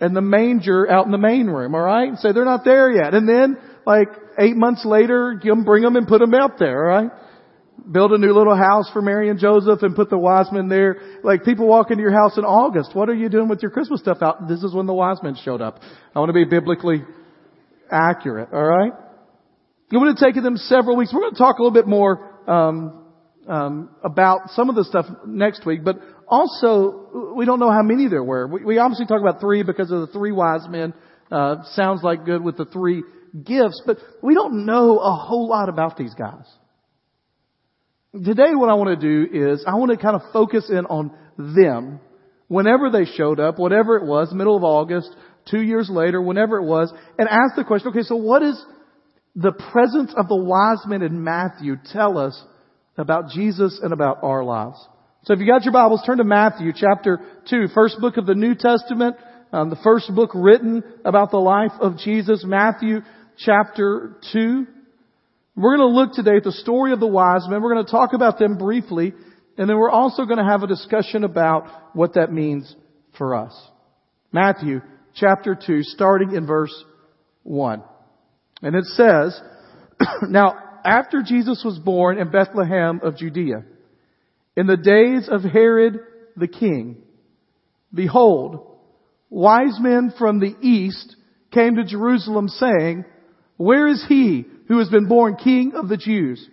and 0.00 0.16
the 0.16 0.20
manger 0.22 0.90
out 0.90 1.04
in 1.04 1.12
the 1.12 1.18
main 1.18 1.46
room, 1.46 1.74
alright? 1.74 2.16
Say 2.18 2.32
they're 2.32 2.44
not 2.44 2.64
there 2.64 2.90
yet. 2.90 3.14
And 3.14 3.28
then, 3.28 3.58
like, 3.86 4.08
eight 4.38 4.56
months 4.56 4.84
later, 4.84 5.40
bring 5.64 5.82
them 5.82 5.96
and 5.96 6.08
put 6.08 6.20
them 6.20 6.34
out 6.34 6.58
there, 6.58 6.90
alright? 6.90 7.10
Build 7.90 8.12
a 8.12 8.18
new 8.18 8.32
little 8.32 8.56
house 8.56 8.90
for 8.92 9.02
Mary 9.02 9.30
and 9.30 9.38
Joseph 9.38 9.82
and 9.82 9.94
put 9.94 10.10
the 10.10 10.18
wise 10.18 10.46
men 10.52 10.68
there. 10.68 11.18
Like, 11.22 11.44
people 11.44 11.66
walk 11.66 11.90
into 11.90 12.02
your 12.02 12.12
house 12.12 12.36
in 12.36 12.44
August. 12.44 12.94
What 12.94 13.08
are 13.08 13.14
you 13.14 13.28
doing 13.28 13.48
with 13.48 13.62
your 13.62 13.70
Christmas 13.70 14.00
stuff 14.00 14.18
out? 14.22 14.48
This 14.48 14.62
is 14.62 14.74
when 14.74 14.86
the 14.86 14.94
wise 14.94 15.18
men 15.22 15.36
showed 15.42 15.60
up. 15.60 15.80
I 16.14 16.18
want 16.18 16.30
to 16.30 16.34
be 16.34 16.44
biblically 16.44 17.04
accurate, 17.90 18.50
alright? 18.52 18.92
It 19.92 19.96
would 19.96 20.08
have 20.08 20.18
taken 20.18 20.42
them 20.42 20.56
several 20.56 20.96
weeks. 20.96 21.12
We're 21.12 21.20
going 21.20 21.32
to 21.32 21.38
talk 21.38 21.58
a 21.58 21.62
little 21.62 21.74
bit 21.74 21.86
more, 21.86 22.30
um, 22.48 22.99
um, 23.50 23.90
about 24.04 24.50
some 24.50 24.70
of 24.70 24.76
the 24.76 24.84
stuff 24.84 25.06
next 25.26 25.66
week, 25.66 25.82
but 25.84 25.96
also 26.28 27.34
we 27.36 27.44
don't 27.44 27.58
know 27.58 27.70
how 27.70 27.82
many 27.82 28.08
there 28.08 28.22
were. 28.22 28.46
We, 28.46 28.64
we 28.64 28.78
obviously 28.78 29.06
talk 29.06 29.20
about 29.20 29.40
three 29.40 29.64
because 29.64 29.90
of 29.90 30.00
the 30.00 30.06
three 30.06 30.30
wise 30.30 30.68
men. 30.68 30.94
Uh, 31.32 31.56
sounds 31.72 32.02
like 32.02 32.24
good 32.24 32.42
with 32.42 32.56
the 32.56 32.64
three 32.66 33.02
gifts, 33.44 33.82
but 33.84 33.98
we 34.22 34.34
don't 34.34 34.66
know 34.66 34.98
a 34.98 35.14
whole 35.14 35.48
lot 35.48 35.68
about 35.68 35.96
these 35.96 36.14
guys. 36.14 36.46
Today 38.12 38.54
what 38.54 38.70
I 38.70 38.74
want 38.74 39.00
to 39.00 39.26
do 39.26 39.52
is 39.52 39.64
I 39.66 39.74
want 39.74 39.90
to 39.90 39.96
kind 39.96 40.14
of 40.14 40.22
focus 40.32 40.70
in 40.70 40.86
on 40.86 41.12
them. 41.36 42.00
Whenever 42.46 42.90
they 42.90 43.04
showed 43.04 43.38
up, 43.38 43.58
whatever 43.58 43.96
it 43.96 44.04
was, 44.04 44.32
middle 44.32 44.56
of 44.56 44.64
August, 44.64 45.14
two 45.48 45.60
years 45.60 45.88
later, 45.90 46.20
whenever 46.20 46.56
it 46.56 46.64
was, 46.64 46.92
and 47.18 47.28
ask 47.28 47.54
the 47.56 47.64
question, 47.64 47.88
okay, 47.88 48.02
so 48.02 48.16
what 48.16 48.40
does 48.40 48.64
the 49.36 49.52
presence 49.72 50.12
of 50.16 50.28
the 50.28 50.36
wise 50.36 50.84
men 50.86 51.02
in 51.02 51.22
Matthew 51.22 51.76
tell 51.92 52.18
us 52.18 52.40
about 53.00 53.30
Jesus 53.30 53.80
and 53.82 53.92
about 53.92 54.22
our 54.22 54.44
lives. 54.44 54.78
So 55.24 55.34
if 55.34 55.40
you 55.40 55.46
got 55.46 55.64
your 55.64 55.72
Bibles, 55.72 56.02
turn 56.06 56.18
to 56.18 56.24
Matthew 56.24 56.72
chapter 56.74 57.20
2, 57.48 57.68
first 57.74 57.98
book 58.00 58.16
of 58.16 58.26
the 58.26 58.34
New 58.34 58.54
Testament, 58.54 59.16
um, 59.52 59.68
the 59.68 59.78
first 59.82 60.14
book 60.14 60.30
written 60.34 60.82
about 61.04 61.30
the 61.30 61.38
life 61.38 61.72
of 61.80 61.98
Jesus, 61.98 62.44
Matthew 62.46 63.00
chapter 63.36 64.16
2. 64.32 64.66
We're 65.56 65.76
going 65.76 65.90
to 65.90 65.94
look 65.94 66.12
today 66.12 66.36
at 66.36 66.44
the 66.44 66.52
story 66.52 66.92
of 66.92 67.00
the 67.00 67.06
wise 67.06 67.46
men. 67.48 67.60
We're 67.60 67.74
going 67.74 67.84
to 67.84 67.90
talk 67.90 68.12
about 68.14 68.38
them 68.38 68.56
briefly, 68.56 69.12
and 69.58 69.68
then 69.68 69.76
we're 69.76 69.90
also 69.90 70.24
going 70.24 70.38
to 70.38 70.44
have 70.44 70.62
a 70.62 70.66
discussion 70.66 71.24
about 71.24 71.66
what 71.94 72.14
that 72.14 72.32
means 72.32 72.74
for 73.18 73.34
us. 73.34 73.52
Matthew 74.32 74.80
chapter 75.14 75.54
2, 75.54 75.82
starting 75.82 76.34
in 76.34 76.46
verse 76.46 76.72
1. 77.42 77.82
And 78.62 78.76
it 78.76 78.84
says, 78.84 79.38
Now 80.22 80.69
after 80.84 81.22
Jesus 81.22 81.62
was 81.64 81.78
born 81.78 82.18
in 82.18 82.30
Bethlehem 82.30 83.00
of 83.02 83.16
Judea, 83.16 83.64
in 84.56 84.66
the 84.66 84.76
days 84.76 85.28
of 85.30 85.42
Herod 85.42 86.00
the 86.36 86.48
king, 86.48 86.98
behold, 87.92 88.76
wise 89.28 89.78
men 89.80 90.12
from 90.18 90.40
the 90.40 90.54
east 90.60 91.16
came 91.52 91.76
to 91.76 91.84
Jerusalem 91.84 92.48
saying, 92.48 93.04
Where 93.56 93.86
is 93.86 94.04
he 94.08 94.46
who 94.68 94.78
has 94.78 94.88
been 94.88 95.08
born 95.08 95.36
king 95.36 95.72
of 95.74 95.88
the 95.88 95.96
Jews? 95.96 96.46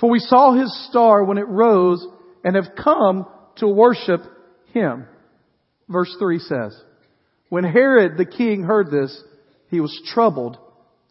For 0.00 0.10
we 0.10 0.18
saw 0.18 0.52
his 0.54 0.88
star 0.88 1.24
when 1.24 1.38
it 1.38 1.48
rose 1.48 2.06
and 2.44 2.56
have 2.56 2.74
come 2.82 3.26
to 3.56 3.68
worship 3.68 4.20
him. 4.72 5.06
Verse 5.88 6.14
3 6.18 6.38
says, 6.38 6.80
When 7.48 7.64
Herod 7.64 8.16
the 8.16 8.24
king 8.24 8.62
heard 8.62 8.90
this, 8.90 9.22
he 9.68 9.80
was 9.80 10.00
troubled, 10.12 10.58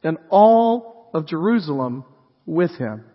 and 0.03 0.17
all 0.29 1.09
of 1.13 1.27
Jerusalem 1.27 2.03
with 2.51 2.71
him. 2.71 3.05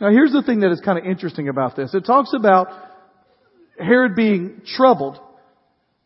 Now 0.00 0.10
here's 0.10 0.32
the 0.32 0.42
thing 0.42 0.60
that 0.60 0.70
is 0.70 0.80
kind 0.80 0.98
of 0.98 1.04
interesting 1.04 1.48
about 1.48 1.76
this. 1.76 1.92
It 1.92 2.04
talks 2.06 2.32
about 2.32 2.68
Herod 3.78 4.14
being 4.14 4.62
troubled. 4.76 5.18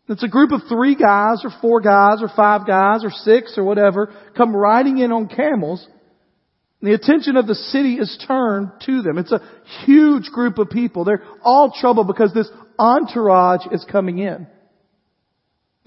It's 0.09 0.23
a 0.23 0.29
group 0.29 0.53
of 0.53 0.63
three 0.69 0.95
guys 0.95 1.45
or 1.45 1.51
four 1.61 1.83
guys 1.83 2.23
or 2.23 2.31
five 2.35 2.67
guys 2.67 3.05
or 3.05 3.11
six 3.11 3.55
or 3.59 3.65
whatever 3.65 4.15
come 4.37 4.57
riding 4.57 4.99
in 4.99 5.13
on 5.13 5.29
camels. 5.29 5.87
The 6.81 6.95
attention 6.95 7.37
of 7.37 7.47
the 7.47 7.55
city 7.55 7.95
is 7.97 8.25
turned 8.27 8.71
to 8.87 9.03
them. 9.03 9.19
It's 9.19 9.33
a 9.33 9.43
huge 9.85 10.31
group 10.31 10.59
of 10.59 10.71
people. 10.71 11.05
They're 11.05 11.25
all 11.43 11.73
troubled 11.79 12.07
because 12.07 12.33
this 12.33 12.49
entourage 12.79 13.67
is 13.73 13.85
coming 13.91 14.19
in. 14.19 14.47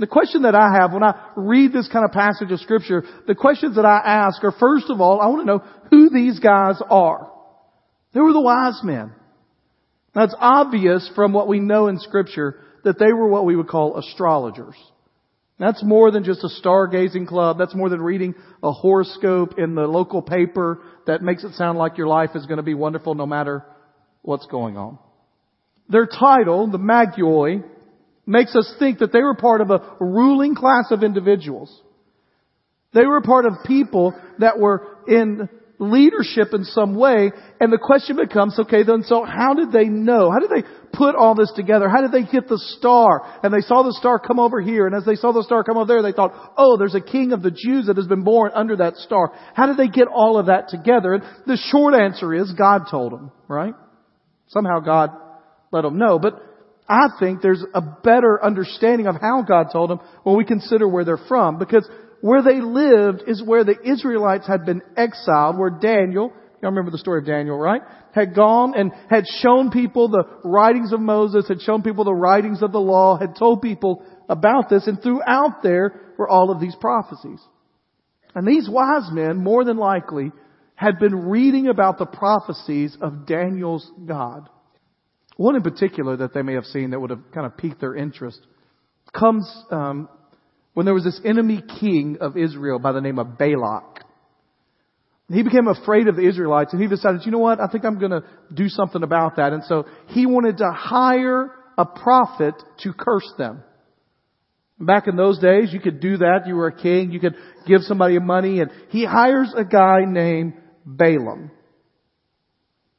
The 0.02 0.08
question 0.08 0.42
that 0.42 0.56
I 0.56 0.80
have 0.82 0.94
when 0.94 1.04
I 1.04 1.14
read 1.36 1.72
this 1.72 1.88
kind 1.88 2.04
of 2.04 2.12
passage 2.12 2.52
of 2.52 2.60
scripture, 2.60 3.04
the 3.28 3.36
questions 3.36 3.76
that 3.76 3.86
I 3.86 4.02
ask 4.04 4.44
are 4.44 4.52
first 4.52 4.90
of 4.90 5.00
all, 5.00 5.22
I 5.22 5.28
want 5.28 5.42
to 5.42 5.46
know 5.46 5.64
who 5.92 6.10
these 6.10 6.40
guys 6.40 6.82
are. 6.90 7.32
They 8.12 8.20
were 8.20 8.34
the 8.34 8.42
wise 8.42 8.82
men. 8.84 9.12
Now 10.16 10.24
it's 10.24 10.36
obvious 10.40 11.08
from 11.14 11.34
what 11.34 11.48
we 11.48 11.60
know 11.60 11.88
in 11.88 12.00
scripture 12.00 12.60
that 12.84 12.98
they 12.98 13.14
were 13.14 13.28
what 13.28 13.46
we 13.46 13.56
would 13.56 13.68
call 13.68 14.00
astrologers. 14.00 14.74
That's 15.60 15.84
more 15.84 16.10
than 16.10 16.24
just 16.24 16.44
a 16.44 16.50
stargazing 16.68 17.28
club. 17.28 17.60
That's 17.60 17.76
more 17.76 17.90
than 17.90 18.02
reading 18.02 18.34
a 18.64 18.72
horoscope 18.72 19.60
in 19.60 19.76
the 19.76 19.86
local 19.86 20.24
paper 20.24 20.82
that 21.06 21.22
makes 21.22 21.44
it 21.44 21.54
sound 21.54 21.78
like 21.78 22.00
your 22.00 22.08
life 22.08 22.32
is 22.34 22.48
going 22.48 22.58
to 22.58 22.64
be 22.64 22.74
wonderful 22.74 23.14
no 23.14 23.28
matter 23.28 23.64
what's 24.24 24.48
going 24.48 24.78
on. 24.78 24.98
Their 25.90 26.08
title, 26.08 26.72
the 26.72 26.80
Magioi, 26.80 27.64
makes 28.26 28.56
us 28.56 28.74
think 28.80 29.00
that 29.00 29.12
they 29.12 29.22
were 29.22 29.36
part 29.36 29.62
of 29.62 29.72
a 29.72 29.98
ruling 30.00 30.56
class 30.56 30.86
of 30.92 31.04
individuals. 31.04 31.82
They 32.94 33.06
were 33.06 33.22
part 33.22 33.46
of 33.46 33.54
people 33.66 34.14
that 34.40 34.60
were 34.60 34.86
in 35.08 35.50
leadership 35.80 36.50
in 36.54 36.64
some 36.64 36.94
way, 36.94 37.32
and 37.60 37.74
the 37.74 37.80
question 37.82 38.16
becomes, 38.16 38.60
okay, 38.60 38.84
then 38.84 39.02
so 39.04 39.24
how 39.24 39.56
did 39.56 39.72
they 39.72 39.86
know? 39.86 40.30
How 40.30 40.40
did 40.40 40.52
they 40.52 40.68
put 40.94 41.16
all 41.16 41.34
this 41.34 41.52
together? 41.56 41.90
How 41.90 42.02
did 42.02 42.12
they 42.12 42.32
get 42.32 42.48
the 42.48 42.62
star? 42.78 43.40
And 43.42 43.52
they 43.52 43.62
saw 43.62 43.82
the 43.82 43.94
star 43.94 44.20
come 44.20 44.38
over 44.38 44.62
here, 44.62 44.86
and 44.86 44.96
as 44.96 45.06
they 45.06 45.16
saw 45.16 45.32
the 45.32 45.44
star 45.44 45.64
come 45.64 45.78
over 45.78 45.88
there, 45.88 46.04
they 46.04 46.12
thought, 46.12 46.54
oh, 46.56 46.78
there's 46.78 46.94
a 46.94 47.02
king 47.02 47.32
of 47.32 47.42
the 47.42 47.50
Jews 47.50 47.88
that 47.88 47.98
has 47.98 48.06
been 48.06 48.24
born 48.24 48.52
under 48.54 48.76
that 48.76 48.98
star. 48.98 49.34
How 49.56 49.66
did 49.66 49.78
they 49.78 49.88
get 49.88 50.08
all 50.08 50.38
of 50.38 50.46
that 50.48 50.70
together? 50.70 51.16
And 51.16 51.24
the 51.48 51.58
short 51.72 51.96
answer 51.96 52.32
is 52.32 52.54
God 52.54 52.84
told 52.92 53.14
them, 53.14 53.32
right? 53.48 53.74
Somehow 54.50 54.82
God 54.82 55.10
let 55.72 55.82
them 55.82 55.98
know, 55.98 56.20
but 56.20 56.51
I 56.88 57.08
think 57.20 57.42
there's 57.42 57.64
a 57.74 57.82
better 57.82 58.44
understanding 58.44 59.08
of 59.08 59.16
how 59.20 59.44
God 59.48 59.68
told 59.72 59.90
them 59.90 60.00
when 60.24 60.38
we 60.38 60.46
consider 60.46 60.88
where 60.88 61.06
they're 61.06 61.18
from. 61.28 61.58
Because 61.58 61.88
where 62.22 62.44
they 62.44 62.62
lived 62.62 63.24
is 63.28 63.44
where 63.44 63.64
the 63.64 63.76
Israelites 63.84 64.48
had 64.48 64.66
been 64.66 64.82
exiled, 64.96 65.58
where 65.58 65.70
Daniel, 65.70 66.32
y'all 66.62 66.70
remember 66.70 66.92
the 66.92 66.98
story 66.98 67.20
of 67.20 67.26
Daniel, 67.26 67.58
right? 67.58 67.82
Had 68.14 68.36
gone 68.36 68.74
and 68.76 68.92
had 69.10 69.26
shown 69.42 69.72
people 69.72 70.10
the 70.10 70.24
writings 70.44 70.94
of 70.94 71.00
Moses, 71.00 71.48
had 71.48 71.62
shown 71.62 71.82
people 71.82 72.04
the 72.04 72.14
writings 72.14 72.62
of 72.62 72.72
the 72.72 72.80
law, 72.80 73.18
had 73.18 73.36
told 73.38 73.62
people 73.62 74.04
about 74.30 74.70
this, 74.70 74.88
and 74.88 75.02
throughout 75.02 75.64
there 75.64 76.14
were 76.18 76.30
all 76.30 76.52
of 76.52 76.60
these 76.62 76.76
prophecies. 76.80 77.42
And 78.36 78.48
these 78.48 78.70
wise 78.70 79.10
men, 79.12 79.44
more 79.44 79.66
than 79.66 79.78
likely, 79.78 80.32
had 80.76 81.00
been 81.00 81.28
reading 81.30 81.68
about 81.68 81.98
the 81.98 82.06
prophecies 82.06 82.96
of 83.02 83.26
Daniel's 83.26 83.90
God. 84.06 84.50
One 85.42 85.56
in 85.56 85.64
particular 85.64 86.18
that 86.18 86.36
they 86.36 86.44
may 86.44 86.54
have 86.54 86.66
seen 86.66 86.92
that 86.92 87.00
would 87.00 87.10
have 87.10 87.32
kind 87.34 87.48
of 87.48 87.58
piqued 87.58 87.82
their 87.82 87.96
interest 87.96 88.40
comes 89.12 89.52
um, 89.72 90.08
when 90.76 90.86
there 90.86 90.94
was 90.94 91.04
this 91.04 91.20
enemy 91.26 91.64
king 91.80 92.20
of 92.22 92.38
Israel 92.38 92.78
by 92.78 92.92
the 92.92 93.02
name 93.02 93.18
of 93.18 93.40
Balak. 93.40 94.06
He 95.30 95.42
became 95.42 95.68
afraid 95.68 96.08
of 96.08 96.16
the 96.16 96.28
Israelites 96.28 96.74
and 96.74 96.82
he 96.82 96.88
decided, 96.88 97.22
you 97.26 97.32
know 97.32 97.40
what, 97.40 97.60
I 97.60 97.68
think 97.70 97.86
I'm 97.86 97.98
going 97.98 98.12
to 98.12 98.24
do 98.54 98.70
something 98.70 99.02
about 99.02 99.38
that. 99.38 99.52
And 99.52 99.64
so 99.64 99.88
he 100.10 100.28
wanted 100.28 100.58
to 100.58 100.72
hire 100.72 101.50
a 101.76 101.88
prophet 101.88 102.54
to 102.84 102.94
curse 102.94 103.34
them. 103.40 103.64
Back 104.80 105.08
in 105.08 105.16
those 105.16 105.40
days, 105.40 105.74
you 105.74 105.80
could 105.80 106.00
do 106.00 106.18
that. 106.18 106.42
You 106.46 106.56
were 106.56 106.68
a 106.68 106.80
king. 106.80 107.12
You 107.12 107.20
could 107.20 107.36
give 107.66 107.82
somebody 107.82 108.20
money 108.20 108.60
and 108.60 108.70
he 108.90 109.06
hires 109.06 109.52
a 109.58 109.66
guy 109.66 110.02
named 110.06 110.54
Balaam. 110.86 111.50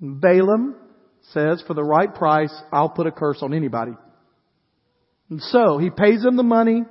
Balaam 0.01 0.82
says, 1.31 1.63
for 1.67 1.75
the 1.75 1.85
right 1.85 2.13
price, 2.13 2.55
I'll 2.73 2.89
put 2.89 3.07
a 3.07 3.13
curse 3.13 3.39
on 3.43 3.55
anybody. 3.55 3.93
And 5.31 5.41
so 5.41 5.79
he 5.79 5.91
pays 5.91 6.25
him 6.25 6.37
the 6.37 6.43
money. 6.43 6.83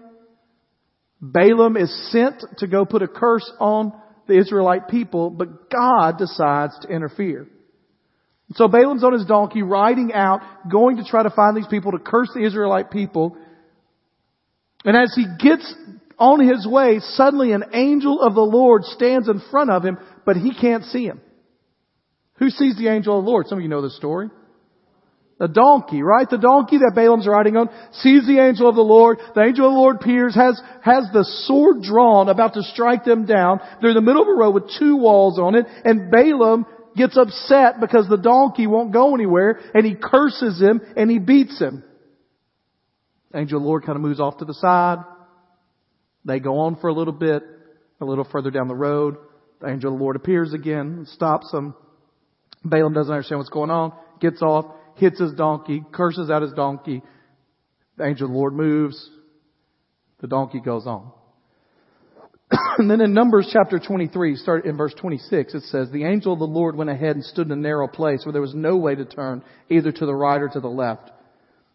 Balaam 1.22 1.78
is 1.78 2.12
sent 2.12 2.44
to 2.58 2.68
go 2.68 2.86
put 2.86 3.04
a 3.04 3.08
curse 3.08 3.50
on 3.60 3.94
the 4.28 4.38
Israelite 4.40 4.88
people, 4.88 5.30
but 5.30 5.70
God 5.70 6.18
decides 6.18 6.80
to 6.80 6.88
interfere. 6.88 7.48
So 8.54 8.68
Balaam's 8.68 9.04
on 9.04 9.14
his 9.14 9.26
donkey 9.26 9.62
riding 9.62 10.12
out, 10.14 10.42
going 10.70 10.98
to 10.98 11.04
try 11.04 11.24
to 11.24 11.30
find 11.30 11.56
these 11.56 11.68
people 11.68 11.92
to 11.92 12.00
curse 12.00 12.30
the 12.34 12.44
Israelite 12.44 12.92
people. 12.92 13.38
And 14.84 14.98
as 14.98 15.14
he 15.16 15.26
gets 15.40 15.74
on 16.18 16.46
his 16.46 16.68
way, 16.68 17.00
suddenly 17.00 17.54
an 17.54 17.66
angel 17.74 18.22
of 18.22 18.34
the 18.34 18.42
Lord 18.42 18.84
stands 18.86 19.30
in 19.30 19.42
front 19.52 19.70
of 19.70 19.84
him, 19.84 19.98
but 20.26 20.36
he 20.36 20.54
can't 20.54 20.84
see 20.86 21.06
him. 21.06 21.22
Who 22.36 22.50
sees 22.50 22.78
the 22.78 22.88
angel 22.88 23.18
of 23.18 23.26
the 23.26 23.30
Lord? 23.30 23.48
Some 23.48 23.60
of 23.60 23.64
you 23.64 23.70
know 23.70 23.82
the 23.82 23.92
story. 23.92 24.30
The 25.42 25.48
donkey, 25.48 26.04
right? 26.04 26.30
The 26.30 26.38
donkey 26.38 26.78
that 26.78 26.94
Balaam's 26.94 27.26
riding 27.26 27.58
on 27.58 27.70
sees 27.94 28.28
the 28.28 28.40
angel 28.40 28.70
of 28.70 28.76
the 28.76 28.82
Lord. 28.82 29.18
The 29.34 29.42
angel 29.42 29.66
of 29.66 29.74
the 29.74 29.80
Lord 29.80 29.96
appears, 29.96 30.36
has, 30.36 30.62
has 30.84 31.10
the 31.12 31.26
sword 31.48 31.82
drawn, 31.82 32.30
about 32.30 32.54
to 32.54 32.62
strike 32.62 33.06
them 33.06 33.26
down. 33.26 33.60
They're 33.82 33.90
in 33.90 33.96
the 33.96 34.02
middle 34.02 34.22
of 34.22 34.28
a 34.28 34.34
road 34.34 34.52
with 34.52 34.72
two 34.78 34.98
walls 34.98 35.40
on 35.40 35.56
it, 35.56 35.66
and 35.84 36.12
Balaam 36.12 36.68
gets 36.96 37.18
upset 37.18 37.80
because 37.80 38.08
the 38.08 38.18
donkey 38.18 38.68
won't 38.68 38.94
go 38.94 39.16
anywhere, 39.16 39.60
and 39.74 39.84
he 39.84 39.96
curses 39.96 40.62
him, 40.62 40.80
and 40.96 41.10
he 41.10 41.18
beats 41.18 41.58
him. 41.60 41.84
The 43.32 43.40
angel 43.40 43.58
of 43.58 43.64
the 43.64 43.68
Lord 43.68 43.84
kind 43.84 43.96
of 43.96 44.04
moves 44.04 44.20
off 44.20 44.38
to 44.38 44.46
the 44.46 44.54
side. 44.54 45.00
They 46.24 46.40
go 46.40 46.60
on 46.60 46.76
for 46.76 46.88
a 46.88 46.94
little 46.94 47.14
bit, 47.14 47.42
a 48.00 48.06
little 48.06 48.28
further 48.32 48.52
down 48.52 48.68
the 48.68 48.76
road. 48.76 49.18
The 49.60 49.70
angel 49.70 49.92
of 49.92 49.98
the 49.98 50.04
Lord 50.04 50.18
appears 50.18 50.54
again, 50.54 50.98
and 50.98 51.08
stops 51.08 51.50
them. 51.52 51.74
Balaam 52.64 52.94
doesn't 52.94 53.12
understand 53.12 53.40
what's 53.40 53.50
going 53.50 53.72
on, 53.72 53.94
gets 54.20 54.42
off, 54.42 54.66
hits 54.96 55.20
his 55.20 55.34
donkey, 55.34 55.84
curses 55.92 56.30
out 56.30 56.42
his 56.42 56.54
donkey. 56.54 57.02
The 57.98 58.06
angel 58.06 58.28
of 58.28 58.32
the 58.32 58.38
Lord 58.38 58.54
moves. 58.54 59.10
The 60.20 60.28
donkey 60.28 60.60
goes 60.60 60.86
on. 60.86 61.12
and 62.78 62.90
then 62.90 63.02
in 63.02 63.14
Numbers 63.14 63.50
chapter 63.52 63.80
23, 63.80 64.36
start 64.36 64.66
in 64.66 64.78
verse 64.78 64.94
26, 64.94 65.56
it 65.56 65.64
says, 65.64 65.90
The 65.90 66.06
angel 66.06 66.34
of 66.34 66.40
the 66.40 66.46
Lord 66.46 66.76
went 66.76 66.90
ahead 66.90 67.16
and 67.16 67.26
stood 67.26 67.48
in 67.48 67.54
a 67.54 67.56
narrow 67.56 67.88
place 67.88 68.22
where 68.26 68.34
there 68.34 68.42
was 68.42 68.54
no 68.54 68.78
way 68.78 68.94
to 68.96 69.06
turn, 69.06 69.44
either 69.70 69.92
to 69.92 70.06
the 70.06 70.16
right 70.16 70.42
or 70.42 70.50
to 70.50 70.60
the 70.60 70.68
left. 70.68 71.10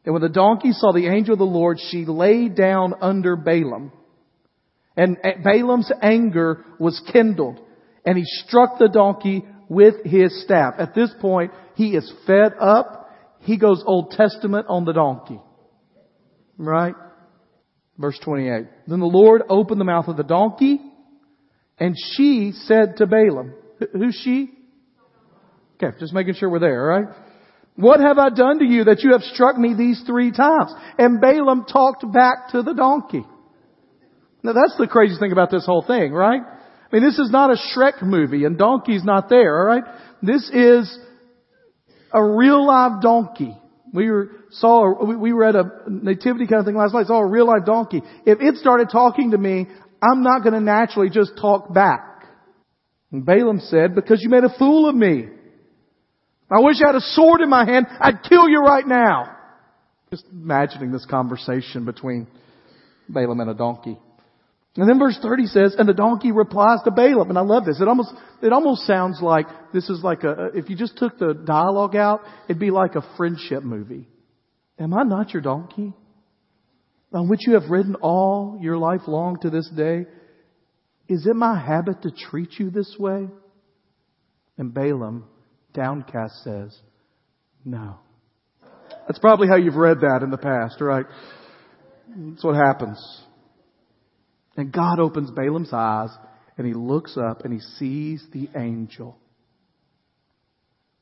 And 0.04 0.12
when 0.12 0.22
the 0.22 0.28
donkey 0.28 0.72
saw 0.72 0.92
the 0.92 1.08
angel 1.08 1.32
of 1.32 1.40
the 1.40 1.44
Lord, 1.44 1.78
she 1.90 2.04
lay 2.04 2.48
down 2.48 2.94
under 3.00 3.34
Balaam. 3.34 3.90
And 4.96 5.18
Balaam's 5.42 5.90
anger 6.00 6.64
was 6.78 7.02
kindled. 7.12 7.60
And 8.04 8.16
he 8.16 8.24
struck 8.24 8.78
the 8.78 8.88
donkey 8.88 9.44
with 9.68 10.04
his 10.04 10.42
staff. 10.42 10.74
At 10.78 10.94
this 10.94 11.10
point, 11.20 11.52
he 11.74 11.96
is 11.96 12.12
fed 12.26 12.52
up 12.60 13.06
he 13.46 13.58
goes 13.58 13.82
Old 13.86 14.10
Testament 14.10 14.66
on 14.68 14.84
the 14.84 14.92
donkey. 14.92 15.40
Right? 16.58 16.94
Verse 17.96 18.18
28. 18.22 18.66
Then 18.88 18.98
the 19.00 19.06
Lord 19.06 19.42
opened 19.48 19.80
the 19.80 19.84
mouth 19.84 20.08
of 20.08 20.16
the 20.16 20.24
donkey, 20.24 20.80
and 21.78 21.94
she 21.96 22.52
said 22.64 22.96
to 22.96 23.06
Balaam, 23.06 23.54
Who's 23.92 24.20
she? 24.22 24.50
Okay, 25.76 25.96
just 26.00 26.12
making 26.12 26.34
sure 26.34 26.50
we're 26.50 26.58
there, 26.58 26.92
alright? 26.92 27.14
What 27.76 28.00
have 28.00 28.18
I 28.18 28.30
done 28.30 28.58
to 28.58 28.64
you 28.64 28.84
that 28.84 29.02
you 29.02 29.12
have 29.12 29.20
struck 29.20 29.56
me 29.56 29.74
these 29.74 30.02
three 30.06 30.32
times? 30.32 30.72
And 30.98 31.20
Balaam 31.20 31.66
talked 31.70 32.10
back 32.10 32.48
to 32.50 32.62
the 32.62 32.72
donkey. 32.72 33.24
Now 34.42 34.54
that's 34.54 34.76
the 34.78 34.88
craziest 34.88 35.20
thing 35.20 35.32
about 35.32 35.50
this 35.50 35.66
whole 35.66 35.84
thing, 35.86 36.12
right? 36.12 36.40
Mean, 36.96 37.04
this 37.04 37.18
is 37.18 37.30
not 37.30 37.50
a 37.50 37.56
Shrek 37.56 38.02
movie 38.02 38.46
and 38.46 38.56
donkey's 38.56 39.04
not 39.04 39.28
there, 39.28 39.60
alright? 39.60 39.84
This 40.22 40.48
is 40.48 40.98
a 42.10 42.24
real 42.24 42.66
live 42.66 43.02
donkey. 43.02 43.54
We 43.92 44.10
were, 44.10 44.30
saw, 44.52 45.04
we 45.04 45.34
were 45.34 45.44
at 45.44 45.56
a 45.56 45.64
nativity 45.88 46.46
kind 46.46 46.60
of 46.60 46.64
thing 46.64 46.74
last 46.74 46.94
night, 46.94 47.06
saw 47.06 47.18
a 47.18 47.26
real 47.26 47.48
live 47.48 47.66
donkey. 47.66 48.00
If 48.24 48.40
it 48.40 48.56
started 48.56 48.88
talking 48.90 49.32
to 49.32 49.36
me, 49.36 49.66
I'm 50.00 50.22
not 50.22 50.40
going 50.40 50.54
to 50.54 50.60
naturally 50.60 51.10
just 51.10 51.32
talk 51.38 51.74
back. 51.74 52.24
And 53.12 53.26
Balaam 53.26 53.60
said, 53.60 53.94
because 53.94 54.22
you 54.22 54.30
made 54.30 54.44
a 54.44 54.58
fool 54.58 54.88
of 54.88 54.94
me. 54.94 55.26
I 56.50 56.60
wish 56.60 56.76
I 56.82 56.86
had 56.86 56.96
a 56.96 57.02
sword 57.02 57.42
in 57.42 57.50
my 57.50 57.66
hand. 57.66 57.88
I'd 58.00 58.22
kill 58.26 58.48
you 58.48 58.60
right 58.60 58.86
now. 58.86 59.36
Just 60.08 60.24
imagining 60.32 60.92
this 60.92 61.04
conversation 61.04 61.84
between 61.84 62.26
Balaam 63.06 63.40
and 63.40 63.50
a 63.50 63.54
donkey. 63.54 63.98
And 64.76 64.88
then 64.88 64.98
verse 64.98 65.18
30 65.22 65.46
says, 65.46 65.74
and 65.78 65.88
the 65.88 65.94
donkey 65.94 66.32
replies 66.32 66.80
to 66.84 66.90
Balaam. 66.90 67.30
And 67.30 67.38
I 67.38 67.42
love 67.42 67.64
this. 67.64 67.80
It 67.80 67.88
almost, 67.88 68.12
it 68.42 68.52
almost 68.52 68.86
sounds 68.86 69.20
like 69.22 69.46
this 69.72 69.88
is 69.88 70.02
like 70.02 70.22
a, 70.22 70.50
if 70.54 70.68
you 70.68 70.76
just 70.76 70.98
took 70.98 71.18
the 71.18 71.32
dialogue 71.32 71.96
out, 71.96 72.20
it'd 72.48 72.60
be 72.60 72.70
like 72.70 72.94
a 72.94 73.02
friendship 73.16 73.62
movie. 73.62 74.06
Am 74.78 74.92
I 74.92 75.02
not 75.02 75.32
your 75.32 75.40
donkey? 75.40 75.94
On 77.12 77.28
which 77.28 77.46
you 77.46 77.54
have 77.54 77.70
ridden 77.70 77.94
all 77.96 78.58
your 78.60 78.76
life 78.76 79.02
long 79.06 79.38
to 79.40 79.50
this 79.50 79.68
day? 79.74 80.04
Is 81.08 81.26
it 81.26 81.36
my 81.36 81.58
habit 81.58 82.02
to 82.02 82.10
treat 82.10 82.58
you 82.58 82.68
this 82.70 82.96
way? 82.98 83.28
And 84.58 84.74
Balaam, 84.74 85.24
downcast, 85.72 86.42
says, 86.44 86.76
no. 87.64 87.96
That's 89.06 89.18
probably 89.18 89.48
how 89.48 89.56
you've 89.56 89.76
read 89.76 90.00
that 90.00 90.20
in 90.22 90.30
the 90.30 90.38
past, 90.38 90.80
right? 90.80 91.06
That's 92.08 92.44
what 92.44 92.56
happens. 92.56 92.98
And 94.56 94.72
God 94.72 94.98
opens 94.98 95.30
Balaam's 95.30 95.72
eyes 95.72 96.10
and 96.56 96.66
he 96.66 96.72
looks 96.72 97.16
up 97.16 97.44
and 97.44 97.52
he 97.52 97.60
sees 97.60 98.24
the 98.32 98.48
angel. 98.56 99.18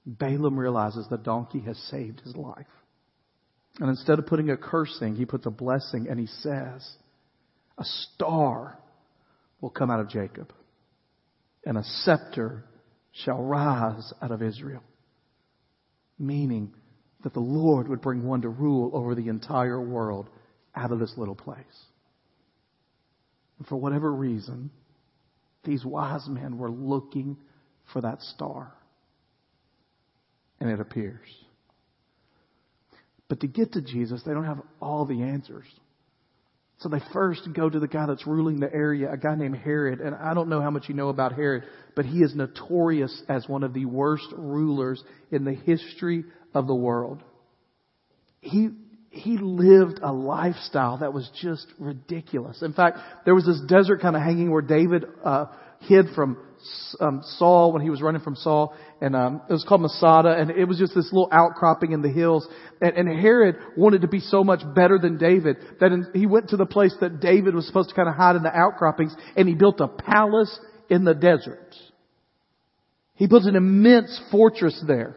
Balaam 0.04 0.58
realizes 0.58 1.06
the 1.08 1.16
donkey 1.16 1.61
has 1.61 1.78
saved 1.90 2.20
his 2.20 2.37
life. 2.37 2.66
And 3.80 3.88
instead 3.88 4.18
of 4.18 4.26
putting 4.26 4.50
a 4.50 4.56
cursing, 4.56 5.16
he 5.16 5.25
puts 5.25 5.46
a 5.46 5.50
blessing 5.50 6.06
and 6.08 6.18
he 6.18 6.26
says, 6.26 6.88
a 7.78 7.84
star 7.84 8.78
will 9.61 9.70
come 9.70 9.90
out 9.90 10.00
of 10.00 10.08
Jacob 10.08 10.52
and 11.64 11.78
a 11.78 11.84
scepter 11.84 12.64
shall 13.12 13.42
rise 13.42 14.12
out 14.20 14.30
of 14.30 14.42
Israel. 14.42 14.82
Meaning 16.18 16.75
that 17.23 17.32
the 17.32 17.40
Lord 17.40 17.88
would 17.88 18.02
bring 18.02 18.25
one 18.25 18.42
to 18.42 18.49
rule 18.49 18.90
over 18.92 19.14
the 19.14 19.28
entire 19.28 19.80
world 19.80 20.28
out 20.75 20.92
of 20.92 20.99
this 20.99 21.14
little 21.16 21.34
place. 21.34 21.64
And 23.58 23.66
for 23.66 23.76
whatever 23.76 24.12
reason, 24.12 24.70
these 25.64 25.84
wise 25.84 26.26
men 26.28 26.58
were 26.58 26.70
looking 26.70 27.37
for 27.92 28.00
that 28.00 28.20
star. 28.20 28.73
And 30.61 30.70
it 30.70 30.80
appears. 30.80 31.28
But 33.28 33.40
to 33.40 33.46
get 33.46 33.73
to 33.73 33.82
Jesus, 33.82 34.23
they 34.25 34.32
don't 34.32 34.44
have 34.44 34.62
all 34.80 35.06
the 35.06 35.23
answers. 35.23 35.66
So 36.78 36.88
they 36.88 37.00
first 37.12 37.49
go 37.54 37.70
to 37.70 37.78
the 37.78 37.88
guy 37.88 38.06
that's 38.06 38.26
ruling 38.26 38.61
the 38.61 38.73
area, 38.73 39.11
a 39.11 39.16
guy 39.16 39.37
named 39.37 39.56
Herod. 39.56 40.00
And 40.00 40.14
I 40.14 40.34
don't 40.34 40.49
know 40.49 40.61
how 40.61 40.70
much 40.70 40.88
you 40.88 40.94
know 40.94 41.08
about 41.08 41.32
Herod, 41.32 41.64
but 41.96 42.04
he 42.04 42.18
is 42.18 42.34
notorious 42.34 43.23
as 43.28 43.49
one 43.49 43.62
of 43.62 43.73
the 43.73 43.87
worst 43.87 44.26
rulers 44.37 45.02
in 45.30 45.44
the 45.44 45.54
history 45.54 46.25
of 46.52 46.66
the 46.66 46.75
world. 46.75 47.23
He 48.40 48.68
he 49.14 49.38
lived 49.38 50.00
a 50.02 50.12
lifestyle 50.12 50.99
that 50.99 51.12
was 51.12 51.30
just 51.40 51.66
ridiculous. 51.78 52.62
In 52.62 52.73
fact, 52.73 52.99
there 53.25 53.35
was 53.35 53.47
this 53.47 53.61
desert 53.68 54.00
kind 54.00 54.16
of 54.16 54.23
hanging 54.23 54.50
where 54.50 54.62
David 54.62 55.04
uh, 55.25 55.47
hid 55.80 56.06
from 56.14 56.38
um, 57.00 57.23
Saul 57.38 57.73
when 57.73 57.83
he 57.83 57.90
was 57.90 58.02
running 58.02 58.23
from 58.23 58.35
Saul, 58.37 58.75
and 59.00 59.14
um, 59.14 59.42
it 59.49 59.52
was 59.52 59.64
called 59.68 59.83
Masada, 59.83 60.37
and 60.37 60.50
it 60.50 60.64
was 60.64 60.78
just 60.78 60.94
this 60.94 61.12
little 61.12 61.28
outcropping 61.30 61.92
in 61.92 62.02
the 62.02 62.09
hills. 62.09 62.47
And, 62.80 62.97
and 62.97 63.21
Herod 63.21 63.56
wanted 63.76 64.02
to 64.02 64.09
be 64.09 64.21
so 64.21 64.42
much 64.42 64.61
better 64.75 64.99
than 64.99 65.18
David 65.18 65.59
that 65.80 65.92
in, 65.92 66.06
he 66.14 66.26
went 66.26 66.50
to 66.50 66.56
the 66.56 66.66
place 66.66 66.94
that 67.00 67.21
David 67.21 67.54
was 67.54 67.66
supposed 67.66 67.90
to 67.90 67.94
kind 67.94 68.09
of 68.09 68.14
hide 68.14 68.37
in 68.37 68.42
the 68.42 68.56
outcroppings, 68.56 69.14
and 69.37 69.49
he 69.49 69.54
built 69.54 69.80
a 69.80 69.88
palace 69.88 70.59
in 70.88 71.04
the 71.04 71.14
desert. 71.14 71.75
He 73.14 73.26
built 73.26 73.44
an 73.44 73.56
immense 73.56 74.21
fortress 74.30 74.83
there. 74.87 75.16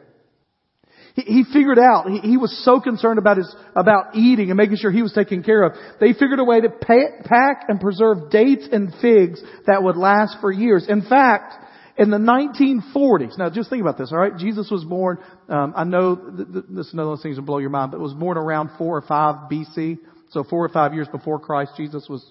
He, 1.18 1.24
he 1.24 1.44
figured 1.52 1.80
out, 1.80 2.08
he, 2.08 2.20
he, 2.20 2.38
was 2.38 2.64
so 2.64 2.80
concerned 2.80 3.18
about 3.18 3.38
his, 3.38 3.56
about 3.76 4.16
eating 4.16 4.52
and 4.52 4.58
making 4.58 4.78
sure 4.78 4.92
he 4.92 5.02
was 5.02 5.14
taken 5.14 5.42
care 5.42 5.64
of. 5.64 5.74
They 6.00 6.14
figured 6.14 6.38
a 6.38 6.44
way 6.44 6.62
to 6.62 6.70
pay, 6.70 7.00
pack 7.26 7.66
and 7.68 7.82
preserve 7.82 8.30
dates 8.30 8.70
and 8.72 8.94
figs 9.02 9.42
that 9.66 9.82
would 9.82 9.98
last 9.98 10.38
for 10.40 10.52
years. 10.52 10.86
In 10.88 11.02
fact, 11.02 11.56
in 11.98 12.12
the 12.12 12.20
1940s, 12.20 13.36
now 13.40 13.50
just 13.50 13.72
think 13.72 13.82
about 13.82 13.98
this, 13.98 14.12
alright? 14.12 14.38
Jesus 14.38 14.70
was 14.70 14.86
born 14.86 15.18
Um, 15.50 15.74
I 15.76 15.86
know 15.86 16.16
th- 16.16 16.48
th- 16.54 16.66
this 16.70 16.88
is 16.88 16.94
another 16.94 17.10
those 17.10 17.24
things 17.24 17.38
that 17.38 17.42
blow 17.42 17.58
your 17.58 17.72
mind, 17.72 17.92
but 17.92 18.00
was 18.00 18.14
born 18.14 18.38
around 18.38 18.70
four 18.78 18.96
or 18.96 19.02
five 19.02 19.50
BC. 19.50 19.98
So 20.30 20.44
four 20.44 20.64
or 20.64 20.70
five 20.70 20.94
years 20.94 21.08
before 21.08 21.40
Christ, 21.40 21.72
Jesus 21.78 22.06
was 22.08 22.24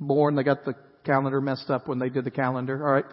born. 0.00 0.36
They 0.36 0.42
got 0.42 0.64
the 0.64 0.74
calendar 1.04 1.42
messed 1.42 1.68
up 1.68 1.86
when 1.86 1.98
they 1.98 2.08
did 2.08 2.24
the 2.24 2.30
calendar. 2.30 2.86
All 2.86 2.92
right. 2.92 3.04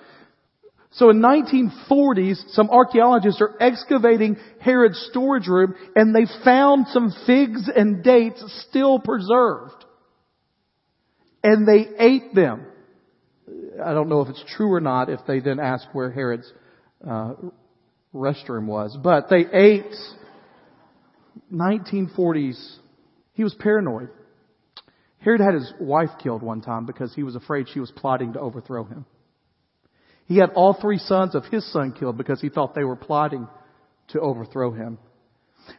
So 0.94 1.10
in 1.10 1.22
1940s, 1.22 2.50
some 2.50 2.70
archaeologists 2.70 3.42
are 3.42 3.56
excavating 3.62 4.38
Herod's 4.60 5.00
storage 5.10 5.48
room 5.48 5.74
and 5.96 6.14
they 6.14 6.26
found 6.44 6.88
some 6.88 7.14
figs 7.26 7.70
and 7.74 8.04
dates 8.04 8.44
still 8.70 9.00
preserved. 9.00 9.86
And 11.44 11.66
they 11.68 11.88
ate 11.98 12.36
them. 12.36 12.66
I 13.84 13.94
don't 13.94 14.10
know 14.10 14.22
if 14.22 14.30
it's 14.30 14.44
true 14.56 14.72
or 14.72 14.82
not 14.82 15.10
if 15.10 15.22
they 15.26 15.40
then 15.40 15.60
asked 15.60 15.88
where 15.94 16.12
Herod's 16.12 16.52
uh, 17.08 17.34
restroom 18.14 18.66
was, 18.66 18.98
but 19.02 19.30
they 19.30 19.46
ate 19.52 19.96
1940s. 21.54 22.78
He 23.34 23.44
was 23.44 23.56
paranoid. 23.56 24.10
Herod 25.20 25.40
had 25.40 25.54
his 25.54 25.72
wife 25.80 26.10
killed 26.22 26.44
one 26.44 26.62
time 26.62 26.86
because 26.86 27.14
he 27.16 27.24
was 27.24 27.36
afraid 27.36 27.68
she 27.70 27.80
was 27.80 27.92
plotting 27.92 28.34
to 28.34 28.40
overthrow 28.40 28.84
him. 28.84 29.06
He 30.32 30.38
had 30.38 30.52
all 30.52 30.74
three 30.74 30.98
sons 30.98 31.36
of 31.36 31.44
his 31.48 31.70
son 31.74 31.92
killed 31.92 32.18
because 32.18 32.40
he 32.40 32.48
thought 32.48 32.74
they 32.74 32.86
were 32.86 32.96
plotting 32.96 33.50
to 34.12 34.22
overthrow 34.22 34.72
him. 34.72 34.98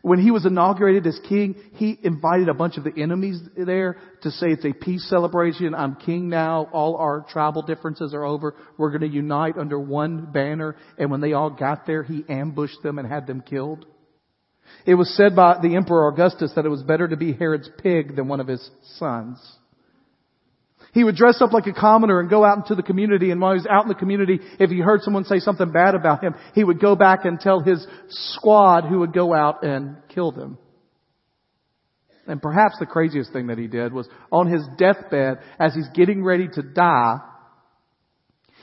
When 0.03 0.19
he 0.19 0.31
was 0.31 0.45
inaugurated 0.45 1.07
as 1.07 1.19
king, 1.27 1.55
he 1.77 1.99
invited 2.03 2.51
a 2.51 2.55
bunch 2.55 2.77
of 2.77 2.85
the 2.85 2.93
enemies 2.95 3.41
there 3.57 3.97
to 4.21 4.31
say 4.31 4.49
it's 4.49 4.67
a 4.67 4.75
peace 4.75 5.09
celebration. 5.09 5.75
I'm 5.75 5.95
king 5.95 6.29
now. 6.29 6.69
All 6.71 6.97
our 6.97 7.25
tribal 7.31 7.63
differences 7.63 8.13
are 8.13 8.27
over. 8.27 8.55
We're 8.77 8.91
going 8.91 9.11
to 9.11 9.17
unite 9.17 9.57
under 9.57 9.81
one 9.81 10.31
banner. 10.31 10.77
And 10.99 11.11
when 11.11 11.23
they 11.23 11.33
all 11.33 11.49
got 11.49 11.87
there, 11.87 12.03
he 12.03 12.23
ambushed 12.29 12.83
them 12.83 12.99
and 12.99 13.09
had 13.09 13.27
them 13.27 13.41
killed. 13.41 13.87
It 14.85 14.97
was 14.97 15.17
said 15.17 15.35
by 15.35 15.61
the 15.63 15.77
Emperor 15.77 16.09
Augustus 16.09 16.53
that 16.57 16.67
it 16.67 16.69
was 16.69 16.83
better 16.83 17.09
to 17.09 17.17
be 17.17 17.33
Herod's 17.33 17.71
pig 17.83 18.17
than 18.17 18.29
one 18.29 18.41
of 18.41 18.49
his 18.49 18.71
sons. 18.99 19.39
He 20.93 21.05
would 21.05 21.17
dress 21.17 21.41
up 21.41 21.53
like 21.53 21.67
a 21.67 21.73
commoner 21.73 22.21
and 22.21 22.29
go 22.29 22.45
out 22.45 22.59
into 22.59 22.75
the 22.75 22.83
community. 22.83 23.31
And 23.31 23.41
while 23.41 23.53
he 23.53 23.59
was 23.59 23.67
out 23.67 23.83
in 23.83 23.89
the 23.89 23.95
community, 23.95 24.41
if 24.61 24.71
he 24.71 24.79
heard 24.79 25.01
someone 25.03 25.25
say 25.25 25.39
something 25.39 25.73
bad 25.73 25.95
about 25.95 26.23
him, 26.23 26.35
he 26.55 26.65
would 26.65 26.81
go 26.81 26.95
back 26.95 27.25
and 27.25 27.41
tell 27.41 27.61
his 27.61 27.87
squad 28.09 28.85
who 28.85 28.99
would 28.99 29.15
go 29.15 29.35
out 29.35 29.65
and 29.65 29.97
kill 30.15 30.33
them. 30.33 30.59
And 32.27 32.43
perhaps 32.43 32.77
the 32.79 32.87
craziest 32.87 33.33
thing 33.33 33.47
that 33.47 33.59
he 33.59 33.69
did 33.69 33.93
was 33.93 34.07
on 34.31 34.47
his 34.47 34.63
deathbed, 34.77 35.39
as 35.59 35.75
he's 35.75 35.89
getting 35.95 36.23
ready 36.23 36.47
to 36.47 36.63
die, 36.63 37.17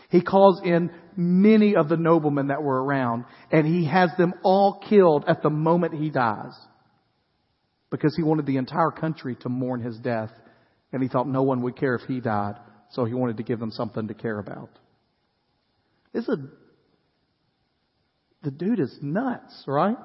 he 0.10 0.22
calls 0.22 0.62
in 0.64 0.92
many 1.18 1.76
of 1.76 1.90
the 1.90 1.98
noblemen 1.98 2.48
that 2.48 2.64
were 2.64 2.84
around 2.84 3.26
and 3.52 3.68
he 3.68 3.86
has 3.86 4.10
them 4.18 4.34
all 4.44 4.82
killed 4.88 5.26
at 5.28 5.42
the 5.44 5.50
moment 5.50 5.96
he 5.96 6.10
dies. 6.10 6.54
Because 7.90 8.16
he 8.16 8.24
wanted 8.24 8.46
the 8.46 8.58
entire 8.58 8.92
country 8.92 9.36
to 9.42 9.50
mourn 9.50 9.82
his 9.82 9.98
death 9.98 10.30
and 10.92 11.02
he 11.04 11.10
thought 11.10 11.28
no 11.28 11.44
one 11.44 11.62
would 11.62 11.78
care 11.78 11.96
if 11.96 12.02
he 12.02 12.20
died, 12.20 12.56
so 12.92 13.06
he 13.06 13.14
wanted 13.14 13.38
to 13.38 13.44
give 13.44 13.60
them 13.60 13.72
something 13.72 14.08
to 14.08 14.14
care 14.14 14.40
about. 14.40 14.70
This 16.14 16.24
is 16.24 16.30
a, 16.30 16.38
the 18.44 18.52
dude 18.52 18.80
is 18.80 18.98
nuts, 19.02 19.64
right? 19.68 19.98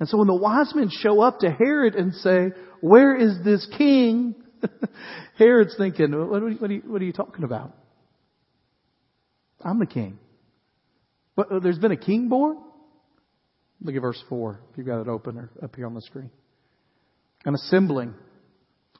And 0.00 0.08
so 0.08 0.18
when 0.18 0.26
the 0.26 0.34
wise 0.34 0.72
men 0.74 0.90
show 0.90 1.20
up 1.20 1.40
to 1.40 1.50
Herod 1.50 1.94
and 1.94 2.14
say, 2.14 2.52
where 2.80 3.16
is 3.16 3.38
this 3.44 3.66
king? 3.76 4.34
Herod's 5.38 5.76
thinking, 5.76 6.12
what 6.12 6.42
are, 6.42 6.48
you, 6.50 6.58
what, 6.58 6.70
are 6.70 6.74
you, 6.74 6.82
what 6.86 7.02
are 7.02 7.04
you 7.04 7.12
talking 7.12 7.44
about? 7.44 7.74
I'm 9.60 9.78
the 9.78 9.86
king. 9.86 10.18
But 11.34 11.50
uh, 11.50 11.58
there's 11.60 11.78
been 11.78 11.92
a 11.92 11.96
king 11.96 12.28
born? 12.28 12.58
Look 13.80 13.94
at 13.94 14.02
verse 14.02 14.22
4, 14.28 14.60
if 14.70 14.78
you've 14.78 14.86
got 14.86 15.00
it 15.00 15.08
open 15.08 15.36
or 15.36 15.50
up 15.62 15.74
here 15.74 15.86
on 15.86 15.94
the 15.94 16.02
screen. 16.02 16.30
An 17.44 17.54
assembling 17.54 18.14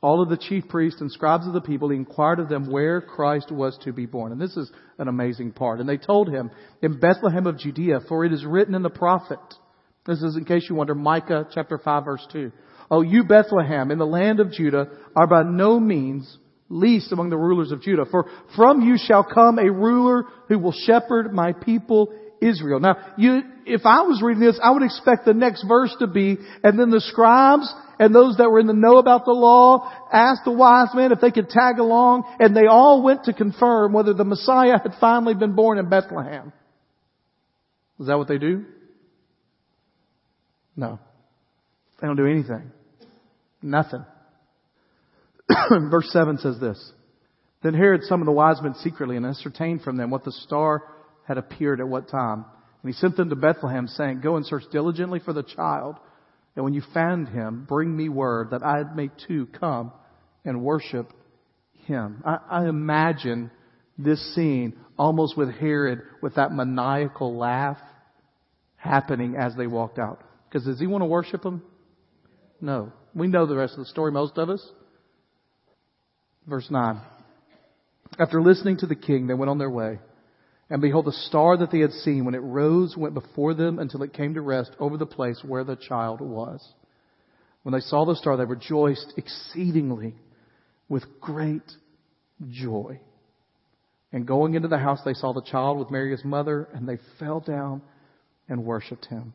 all 0.00 0.22
of 0.22 0.28
the 0.28 0.36
chief 0.36 0.68
priests 0.68 1.00
and 1.00 1.10
scribes 1.10 1.46
of 1.46 1.52
the 1.52 1.60
people, 1.60 1.88
he 1.88 1.96
inquired 1.96 2.38
of 2.38 2.48
them 2.48 2.70
where 2.70 3.00
Christ 3.00 3.50
was 3.50 3.76
to 3.82 3.92
be 3.92 4.06
born. 4.06 4.32
And 4.32 4.40
this 4.40 4.56
is 4.56 4.70
an 4.98 5.08
amazing 5.08 5.52
part. 5.52 5.80
And 5.80 5.88
they 5.88 5.96
told 5.96 6.28
him, 6.28 6.50
in 6.82 7.00
Bethlehem 7.00 7.46
of 7.46 7.58
Judea, 7.58 8.00
for 8.08 8.24
it 8.24 8.32
is 8.32 8.44
written 8.44 8.74
in 8.74 8.82
the 8.82 8.90
prophet. 8.90 9.40
This 10.06 10.22
is 10.22 10.36
in 10.36 10.44
case 10.44 10.66
you 10.68 10.76
wonder, 10.76 10.94
Micah 10.94 11.48
chapter 11.52 11.78
5 11.78 12.04
verse 12.04 12.26
2. 12.32 12.52
Oh, 12.90 13.02
you 13.02 13.24
Bethlehem 13.24 13.90
in 13.90 13.98
the 13.98 14.06
land 14.06 14.40
of 14.40 14.52
Judah 14.52 14.88
are 15.14 15.26
by 15.26 15.42
no 15.42 15.78
means 15.78 16.38
least 16.70 17.12
among 17.12 17.30
the 17.30 17.36
rulers 17.36 17.72
of 17.72 17.82
Judah. 17.82 18.04
For 18.10 18.26
from 18.56 18.82
you 18.82 18.96
shall 18.98 19.24
come 19.24 19.58
a 19.58 19.70
ruler 19.70 20.24
who 20.48 20.58
will 20.58 20.72
shepherd 20.72 21.32
my 21.32 21.52
people 21.52 22.14
Israel. 22.40 22.80
Now, 22.80 22.96
you, 23.16 23.42
if 23.66 23.82
I 23.84 24.02
was 24.02 24.22
reading 24.22 24.42
this, 24.42 24.58
I 24.62 24.70
would 24.70 24.82
expect 24.82 25.24
the 25.24 25.34
next 25.34 25.64
verse 25.66 25.94
to 25.98 26.06
be, 26.06 26.38
and 26.62 26.78
then 26.78 26.90
the 26.90 27.00
scribes 27.00 27.72
and 27.98 28.14
those 28.14 28.36
that 28.36 28.50
were 28.50 28.60
in 28.60 28.66
the 28.66 28.72
know 28.72 28.98
about 28.98 29.24
the 29.24 29.32
law 29.32 29.90
asked 30.12 30.44
the 30.44 30.52
wise 30.52 30.88
men 30.94 31.12
if 31.12 31.20
they 31.20 31.30
could 31.30 31.48
tag 31.48 31.78
along, 31.78 32.24
and 32.38 32.56
they 32.56 32.66
all 32.66 33.02
went 33.02 33.24
to 33.24 33.32
confirm 33.32 33.92
whether 33.92 34.14
the 34.14 34.24
Messiah 34.24 34.78
had 34.82 34.94
finally 35.00 35.34
been 35.34 35.54
born 35.54 35.78
in 35.78 35.88
Bethlehem. 35.88 36.52
Is 37.98 38.06
that 38.06 38.18
what 38.18 38.28
they 38.28 38.38
do? 38.38 38.64
No. 40.76 41.00
They 42.00 42.06
don't 42.06 42.16
do 42.16 42.26
anything. 42.26 42.70
Nothing. 43.60 44.04
Verse 45.90 46.08
7 46.12 46.38
says 46.38 46.60
this. 46.60 46.92
Then 47.62 47.74
Herod 47.74 48.02
summoned 48.04 48.28
the 48.28 48.32
wise 48.32 48.62
men 48.62 48.74
secretly 48.74 49.16
and 49.16 49.26
ascertained 49.26 49.82
from 49.82 49.96
them 49.96 50.10
what 50.10 50.24
the 50.24 50.30
star 50.30 50.84
had 51.28 51.36
appeared 51.36 51.80
at 51.80 51.86
what 51.86 52.08
time. 52.08 52.46
And 52.82 52.92
he 52.92 52.98
sent 52.98 53.16
them 53.16 53.28
to 53.28 53.36
Bethlehem 53.36 53.86
saying, 53.86 54.22
Go 54.22 54.36
and 54.36 54.46
search 54.46 54.62
diligently 54.72 55.20
for 55.20 55.34
the 55.34 55.42
child. 55.42 55.96
And 56.56 56.64
when 56.64 56.72
you 56.72 56.82
find 56.94 57.28
him, 57.28 57.66
bring 57.68 57.94
me 57.94 58.08
word 58.08 58.50
that 58.50 58.64
I 58.64 58.82
may 58.94 59.10
too 59.28 59.46
come 59.60 59.92
and 60.44 60.62
worship 60.62 61.12
him. 61.84 62.22
I, 62.24 62.38
I 62.50 62.68
imagine 62.68 63.50
this 63.98 64.34
scene 64.34 64.74
almost 64.98 65.36
with 65.36 65.54
Herod 65.54 66.00
with 66.22 66.36
that 66.36 66.50
maniacal 66.50 67.36
laugh 67.36 67.78
happening 68.76 69.36
as 69.36 69.54
they 69.54 69.66
walked 69.66 69.98
out. 69.98 70.22
Because 70.48 70.64
does 70.64 70.80
he 70.80 70.86
want 70.86 71.02
to 71.02 71.06
worship 71.06 71.44
him? 71.44 71.62
No. 72.60 72.92
We 73.14 73.26
know 73.26 73.44
the 73.44 73.56
rest 73.56 73.74
of 73.74 73.80
the 73.80 73.86
story, 73.86 74.12
most 74.12 74.38
of 74.38 74.48
us. 74.48 74.66
Verse 76.46 76.68
9. 76.70 77.00
After 78.18 78.40
listening 78.40 78.78
to 78.78 78.86
the 78.86 78.96
king, 78.96 79.26
they 79.26 79.34
went 79.34 79.50
on 79.50 79.58
their 79.58 79.70
way. 79.70 79.98
And 80.70 80.82
behold, 80.82 81.06
the 81.06 81.12
star 81.12 81.56
that 81.56 81.70
they 81.70 81.80
had 81.80 81.92
seen 81.92 82.24
when 82.24 82.34
it 82.34 82.42
rose 82.42 82.96
went 82.96 83.14
before 83.14 83.54
them 83.54 83.78
until 83.78 84.02
it 84.02 84.12
came 84.12 84.34
to 84.34 84.42
rest 84.42 84.72
over 84.78 84.96
the 84.96 85.06
place 85.06 85.42
where 85.42 85.64
the 85.64 85.76
child 85.76 86.20
was. 86.20 86.66
When 87.62 87.72
they 87.72 87.80
saw 87.80 88.04
the 88.04 88.16
star, 88.16 88.36
they 88.36 88.44
rejoiced 88.44 89.14
exceedingly 89.16 90.14
with 90.88 91.04
great 91.20 91.70
joy. 92.50 93.00
And 94.12 94.26
going 94.26 94.54
into 94.54 94.68
the 94.68 94.78
house, 94.78 95.00
they 95.04 95.14
saw 95.14 95.32
the 95.32 95.42
child 95.42 95.78
with 95.78 95.90
Mary 95.90 96.10
his 96.10 96.24
mother, 96.24 96.68
and 96.74 96.88
they 96.88 96.98
fell 97.18 97.40
down 97.40 97.82
and 98.48 98.64
worshipped 98.64 99.06
him. 99.06 99.32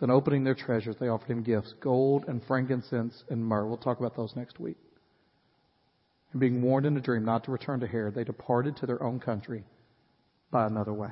Then 0.00 0.10
opening 0.10 0.44
their 0.44 0.54
treasures, 0.54 0.96
they 1.00 1.08
offered 1.08 1.30
him 1.30 1.42
gifts, 1.42 1.72
gold 1.80 2.24
and 2.28 2.42
frankincense 2.44 3.22
and 3.30 3.44
myrrh. 3.44 3.66
We'll 3.66 3.78
talk 3.78 3.98
about 3.98 4.14
those 4.14 4.34
next 4.36 4.60
week. 4.60 4.76
And 6.32 6.40
being 6.40 6.60
warned 6.60 6.84
in 6.84 6.96
a 6.98 7.00
dream 7.00 7.24
not 7.24 7.44
to 7.44 7.50
return 7.50 7.80
to 7.80 7.86
Herod, 7.86 8.14
they 8.14 8.24
departed 8.24 8.76
to 8.78 8.86
their 8.86 9.02
own 9.02 9.20
country 9.20 9.64
by 10.56 10.66
another 10.66 10.94
way. 10.94 11.10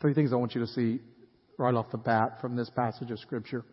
Three 0.00 0.12
things 0.12 0.32
I 0.32 0.36
want 0.36 0.56
you 0.56 0.60
to 0.60 0.66
see 0.66 0.98
right 1.56 1.72
off 1.72 1.92
the 1.92 1.98
bat 1.98 2.40
from 2.40 2.56
this 2.56 2.68
passage 2.68 3.12
of 3.12 3.20
scripture. 3.20 3.64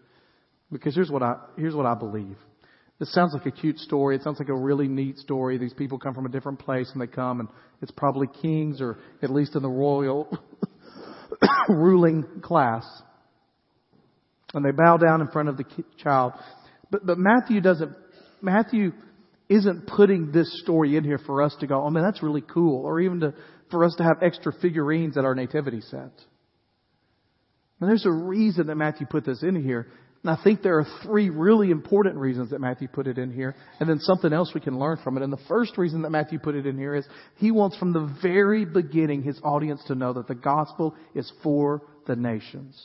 Because 0.72 0.94
here's 0.94 1.10
what 1.10 1.24
I, 1.24 1.38
here's 1.58 1.74
what 1.74 1.88
I 1.88 1.96
believe. 1.96 2.38
This 3.00 3.12
sounds 3.12 3.34
like 3.34 3.48
a 3.48 3.52
cute 3.52 3.80
story. 3.80 4.16
It 4.16 4.22
sounds 4.22 4.38
like 4.38 4.50
a 4.50 4.56
really 4.56 4.88
neat 4.88 5.18
story. 5.18 5.58
These 5.58 5.74
people 5.74 5.98
come 5.98 6.14
from 6.14 6.28
a 6.28 6.30
different 6.30 6.60
place 6.60 6.92
and 6.94 7.02
they 7.02 7.08
come 7.08 7.40
and 7.40 7.50
it's 7.82 7.90
probably 7.90 8.28
kings 8.40 8.82
or 8.82 9.00
at 9.24 9.32
least 9.32 9.56
in 9.56 9.64
the 9.64 9.70
royal 9.70 10.38
ruling 11.68 12.24
class. 12.44 12.86
And 14.54 14.64
they 14.64 14.70
bow 14.70 14.98
down 14.98 15.22
in 15.22 15.28
front 15.30 15.50
of 15.50 15.58
the 15.58 15.66
child. 15.98 16.34
But, 16.92 17.04
but 17.04 17.18
Matthew 17.18 17.62
doesn't, 17.62 17.96
Matthew 18.44 18.92
isn't 19.50 19.88
putting 19.88 20.32
this 20.32 20.62
story 20.62 20.98
in 20.98 21.04
here 21.04 21.20
for 21.26 21.42
us 21.42 21.56
to 21.62 21.68
go, 21.68 21.84
oh 21.84 21.90
man, 21.90 22.04
that's 22.04 22.22
really 22.22 22.42
cool. 22.42 22.86
Or 22.86 23.00
even 23.00 23.20
to, 23.22 23.34
for 23.74 23.84
us 23.84 23.96
to 23.98 24.04
have 24.04 24.22
extra 24.22 24.54
figurines 24.62 25.18
at 25.18 25.26
our 25.26 25.34
nativity 25.34 25.82
set. 25.82 26.12
And 27.80 27.90
there's 27.90 28.06
a 28.06 28.12
reason 28.12 28.68
that 28.68 28.76
Matthew 28.76 29.08
put 29.08 29.26
this 29.26 29.42
in 29.42 29.62
here. 29.62 29.88
And 30.24 30.32
I 30.32 30.42
think 30.42 30.62
there 30.62 30.78
are 30.78 30.86
three 31.02 31.30
really 31.30 31.72
important 31.72 32.16
reasons 32.16 32.52
that 32.52 32.62
Matthew 32.62 32.88
put 32.88 33.08
it 33.08 33.18
in 33.18 33.34
here, 33.34 33.56
and 33.80 33.90
then 33.90 34.00
something 34.00 34.32
else 34.32 34.52
we 34.56 34.62
can 34.62 34.80
learn 34.80 34.98
from 35.04 35.18
it. 35.18 35.24
And 35.24 35.34
the 35.34 35.42
first 35.50 35.78
reason 35.78 36.04
that 36.04 36.12
Matthew 36.12 36.40
put 36.40 36.56
it 36.56 36.66
in 36.66 36.78
here 36.78 36.96
is 36.96 37.06
he 37.38 37.52
wants 37.52 37.76
from 37.78 37.92
the 37.92 38.16
very 38.22 38.64
beginning 38.64 39.24
his 39.24 39.38
audience 39.44 39.84
to 39.88 39.96
know 39.96 40.14
that 40.14 40.28
the 40.28 40.36
gospel 40.36 40.96
is 41.14 41.30
for 41.42 41.82
the 42.08 42.16
nations. 42.16 42.82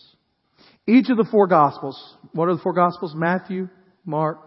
Each 0.89 1.11
of 1.11 1.19
the 1.19 1.29
four 1.31 1.47
gospels, 1.47 2.17
what 2.33 2.49
are 2.49 2.57
the 2.57 2.63
four 2.63 2.73
gospels? 2.73 3.13
Matthew, 3.15 3.69
Mark, 4.05 4.39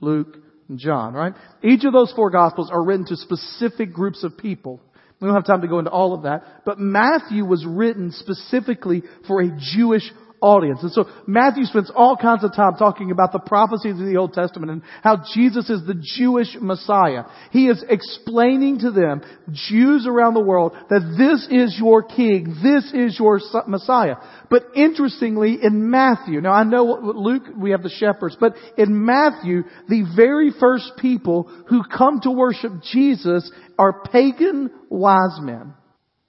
Luke, 0.00 0.38
and 0.68 0.78
John, 0.78 1.12
right? 1.12 1.34
Each 1.62 1.84
of 1.84 1.92
those 1.92 2.12
four 2.12 2.30
gospels 2.30 2.70
are 2.70 2.82
written 2.82 3.04
to 3.06 3.16
specific 3.16 3.92
groups 3.92 4.22
of 4.24 4.38
people 4.38 4.80
We 5.20 5.26
don't 5.26 5.34
have 5.34 5.46
time 5.46 5.60
to 5.60 5.68
go 5.68 5.78
into 5.78 5.90
all 5.90 6.14
of 6.14 6.22
that. 6.22 6.64
But 6.64 6.78
Matthew 6.78 7.44
was 7.44 7.66
written 7.66 8.10
specifically 8.12 9.02
for 9.26 9.42
a 9.42 9.58
Jewish 9.74 10.10
audience. 10.40 10.82
And 10.82 10.92
so 10.92 11.08
Matthew 11.26 11.64
spends 11.64 11.90
all 11.94 12.16
kinds 12.16 12.44
of 12.44 12.54
time 12.54 12.74
talking 12.78 13.10
about 13.10 13.32
the 13.32 13.38
prophecies 13.38 14.00
of 14.00 14.06
the 14.06 14.16
Old 14.16 14.32
Testament 14.32 14.72
and 14.72 14.82
how 15.02 15.22
Jesus 15.34 15.68
is 15.68 15.86
the 15.86 16.02
Jewish 16.16 16.56
Messiah. 16.60 17.24
He 17.50 17.68
is 17.68 17.84
explaining 17.88 18.80
to 18.80 18.90
them, 18.90 19.22
Jews 19.52 20.06
around 20.06 20.34
the 20.34 20.40
world, 20.40 20.72
that 20.88 21.14
this 21.18 21.46
is 21.50 21.76
your 21.78 22.02
king, 22.02 22.56
this 22.62 22.90
is 22.92 23.18
your 23.18 23.40
Messiah. 23.66 24.16
But 24.48 24.62
interestingly, 24.74 25.58
in 25.62 25.90
Matthew, 25.90 26.40
now 26.40 26.52
I 26.52 26.64
know 26.64 27.12
Luke, 27.14 27.44
we 27.56 27.72
have 27.72 27.82
the 27.82 27.90
shepherds, 27.90 28.36
but 28.40 28.54
in 28.78 29.04
Matthew, 29.04 29.64
the 29.88 30.04
very 30.16 30.50
first 30.58 30.92
people 30.98 31.44
who 31.68 31.82
come 31.84 32.20
to 32.22 32.30
worship 32.30 32.72
Jesus 32.90 33.50
are 33.78 34.02
pagan 34.04 34.70
wise 34.88 35.38
men. 35.40 35.74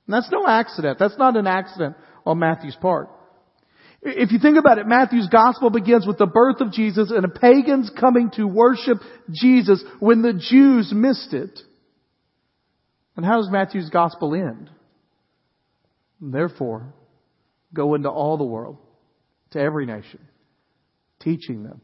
And 0.07 0.13
that's 0.13 0.31
no 0.31 0.45
accident. 0.45 0.99
That's 0.99 1.17
not 1.17 1.37
an 1.37 1.47
accident 1.47 1.95
on 2.25 2.39
Matthew's 2.39 2.75
part. 2.75 3.09
If 4.03 4.31
you 4.31 4.39
think 4.39 4.57
about 4.57 4.79
it, 4.79 4.87
Matthew's 4.87 5.29
gospel 5.29 5.69
begins 5.69 6.07
with 6.07 6.17
the 6.17 6.25
birth 6.25 6.59
of 6.59 6.71
Jesus 6.71 7.11
and 7.11 7.23
the 7.23 7.27
pagans 7.27 7.91
coming 7.99 8.31
to 8.31 8.45
worship 8.45 8.97
Jesus 9.29 9.83
when 9.99 10.23
the 10.23 10.33
Jews 10.33 10.91
missed 10.93 11.33
it. 11.33 11.59
And 13.15 13.25
how 13.25 13.37
does 13.37 13.49
Matthew's 13.51 13.89
gospel 13.89 14.33
end? 14.33 14.69
Therefore, 16.19 16.93
go 17.73 17.93
into 17.93 18.09
all 18.09 18.37
the 18.37 18.43
world, 18.43 18.77
to 19.51 19.59
every 19.59 19.85
nation, 19.85 20.19
teaching 21.19 21.63
them. 21.63 21.81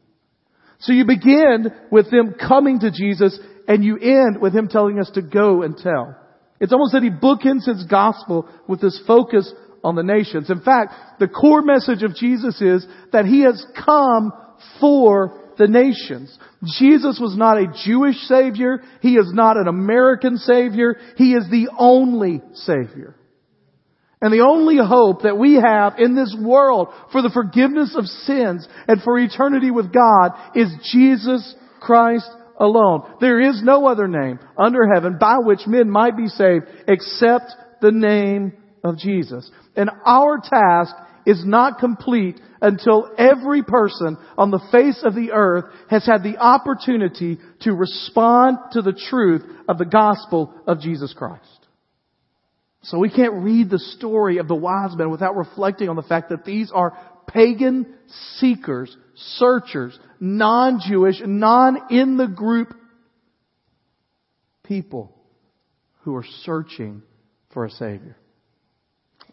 So 0.80 0.92
you 0.92 1.04
begin 1.04 1.66
with 1.90 2.10
them 2.10 2.34
coming 2.34 2.80
to 2.80 2.90
Jesus 2.90 3.38
and 3.66 3.84
you 3.84 3.98
end 3.98 4.40
with 4.40 4.54
him 4.54 4.68
telling 4.68 4.98
us 4.98 5.10
to 5.14 5.22
go 5.22 5.62
and 5.62 5.76
tell. 5.76 6.16
It's 6.60 6.72
almost 6.72 6.92
that 6.92 7.02
he 7.02 7.10
bookends 7.10 7.66
his 7.66 7.84
gospel 7.84 8.48
with 8.66 8.80
this 8.80 9.00
focus 9.06 9.52
on 9.84 9.94
the 9.94 10.02
nations. 10.02 10.50
In 10.50 10.60
fact, 10.60 10.92
the 11.20 11.28
core 11.28 11.62
message 11.62 12.02
of 12.02 12.14
Jesus 12.14 12.60
is 12.60 12.86
that 13.12 13.26
He 13.26 13.42
has 13.42 13.64
come 13.84 14.32
for 14.80 15.52
the 15.58 15.68
nations. 15.68 16.36
Jesus 16.78 17.18
was 17.20 17.36
not 17.36 17.58
a 17.58 17.72
Jewish 17.84 18.16
Savior. 18.26 18.82
He 19.00 19.16
is 19.16 19.30
not 19.32 19.56
an 19.56 19.68
American 19.68 20.36
Savior. 20.36 20.96
He 21.16 21.32
is 21.32 21.44
the 21.50 21.68
only 21.78 22.42
Savior. 22.54 23.14
And 24.20 24.32
the 24.32 24.44
only 24.44 24.78
hope 24.78 25.22
that 25.22 25.38
we 25.38 25.54
have 25.54 25.94
in 25.98 26.16
this 26.16 26.36
world 26.40 26.88
for 27.12 27.22
the 27.22 27.30
forgiveness 27.30 27.94
of 27.96 28.06
sins 28.06 28.66
and 28.88 29.00
for 29.02 29.18
eternity 29.18 29.70
with 29.70 29.92
God 29.92 30.32
is 30.56 30.68
Jesus 30.92 31.54
Christ 31.80 32.28
alone. 32.58 33.02
There 33.20 33.40
is 33.40 33.62
no 33.62 33.86
other 33.86 34.08
name 34.08 34.40
under 34.56 34.92
heaven 34.92 35.18
by 35.20 35.36
which 35.38 35.60
men 35.68 35.88
might 35.88 36.16
be 36.16 36.26
saved 36.26 36.64
except 36.88 37.52
the 37.80 37.92
name 37.92 38.54
of 38.84 38.98
Jesus. 38.98 39.50
And 39.76 39.90
our 40.04 40.38
task 40.38 40.94
is 41.26 41.44
not 41.44 41.78
complete 41.78 42.40
until 42.60 43.10
every 43.18 43.62
person 43.62 44.16
on 44.36 44.50
the 44.50 44.66
face 44.72 45.02
of 45.04 45.14
the 45.14 45.32
earth 45.32 45.66
has 45.90 46.06
had 46.06 46.22
the 46.22 46.38
opportunity 46.38 47.38
to 47.60 47.72
respond 47.72 48.58
to 48.72 48.82
the 48.82 48.98
truth 49.10 49.42
of 49.68 49.78
the 49.78 49.84
gospel 49.84 50.54
of 50.66 50.80
Jesus 50.80 51.14
Christ. 51.16 51.44
So 52.82 52.98
we 52.98 53.10
can't 53.10 53.42
read 53.42 53.68
the 53.68 53.78
story 53.78 54.38
of 54.38 54.48
the 54.48 54.54
wise 54.54 54.96
men 54.96 55.10
without 55.10 55.36
reflecting 55.36 55.88
on 55.88 55.96
the 55.96 56.02
fact 56.02 56.30
that 56.30 56.44
these 56.44 56.70
are 56.72 56.96
pagan 57.26 57.94
seekers, 58.38 58.96
searchers, 59.14 59.98
non-Jewish, 60.20 61.20
non-in 61.24 62.16
the 62.16 62.28
group 62.28 62.72
people 64.64 65.14
who 66.02 66.14
are 66.16 66.24
searching 66.44 67.02
for 67.52 67.66
a 67.66 67.70
Savior. 67.70 68.16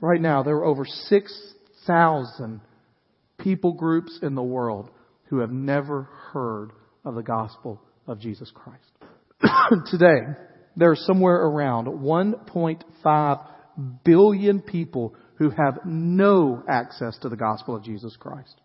Right 0.02 0.22
now, 0.22 0.44
there 0.44 0.58
are 0.58 0.66
over 0.66 0.86
6,000 0.86 2.62
people 3.38 3.74
groups 3.74 4.20
in 4.22 4.36
the 4.36 4.44
world 4.44 4.90
who 5.26 5.40
have 5.40 5.52
never 5.52 6.04
heard 6.32 6.72
of 7.04 7.16
the 7.16 7.24
gospel 7.24 7.82
of 8.08 8.20
Jesus 8.20 8.52
Christ. 8.54 8.84
Today, 9.92 10.22
there 10.76 10.92
are 10.92 10.96
somewhere 10.96 11.36
around 11.36 11.88
1.5 11.88 13.48
billion 14.04 14.62
people 14.62 15.16
who 15.36 15.50
have 15.50 15.80
no 15.86 16.64
access 16.68 17.18
to 17.20 17.30
the 17.30 17.36
gospel 17.36 17.76
of 17.76 17.84
Jesus 17.84 18.16
Christ. 18.18 18.56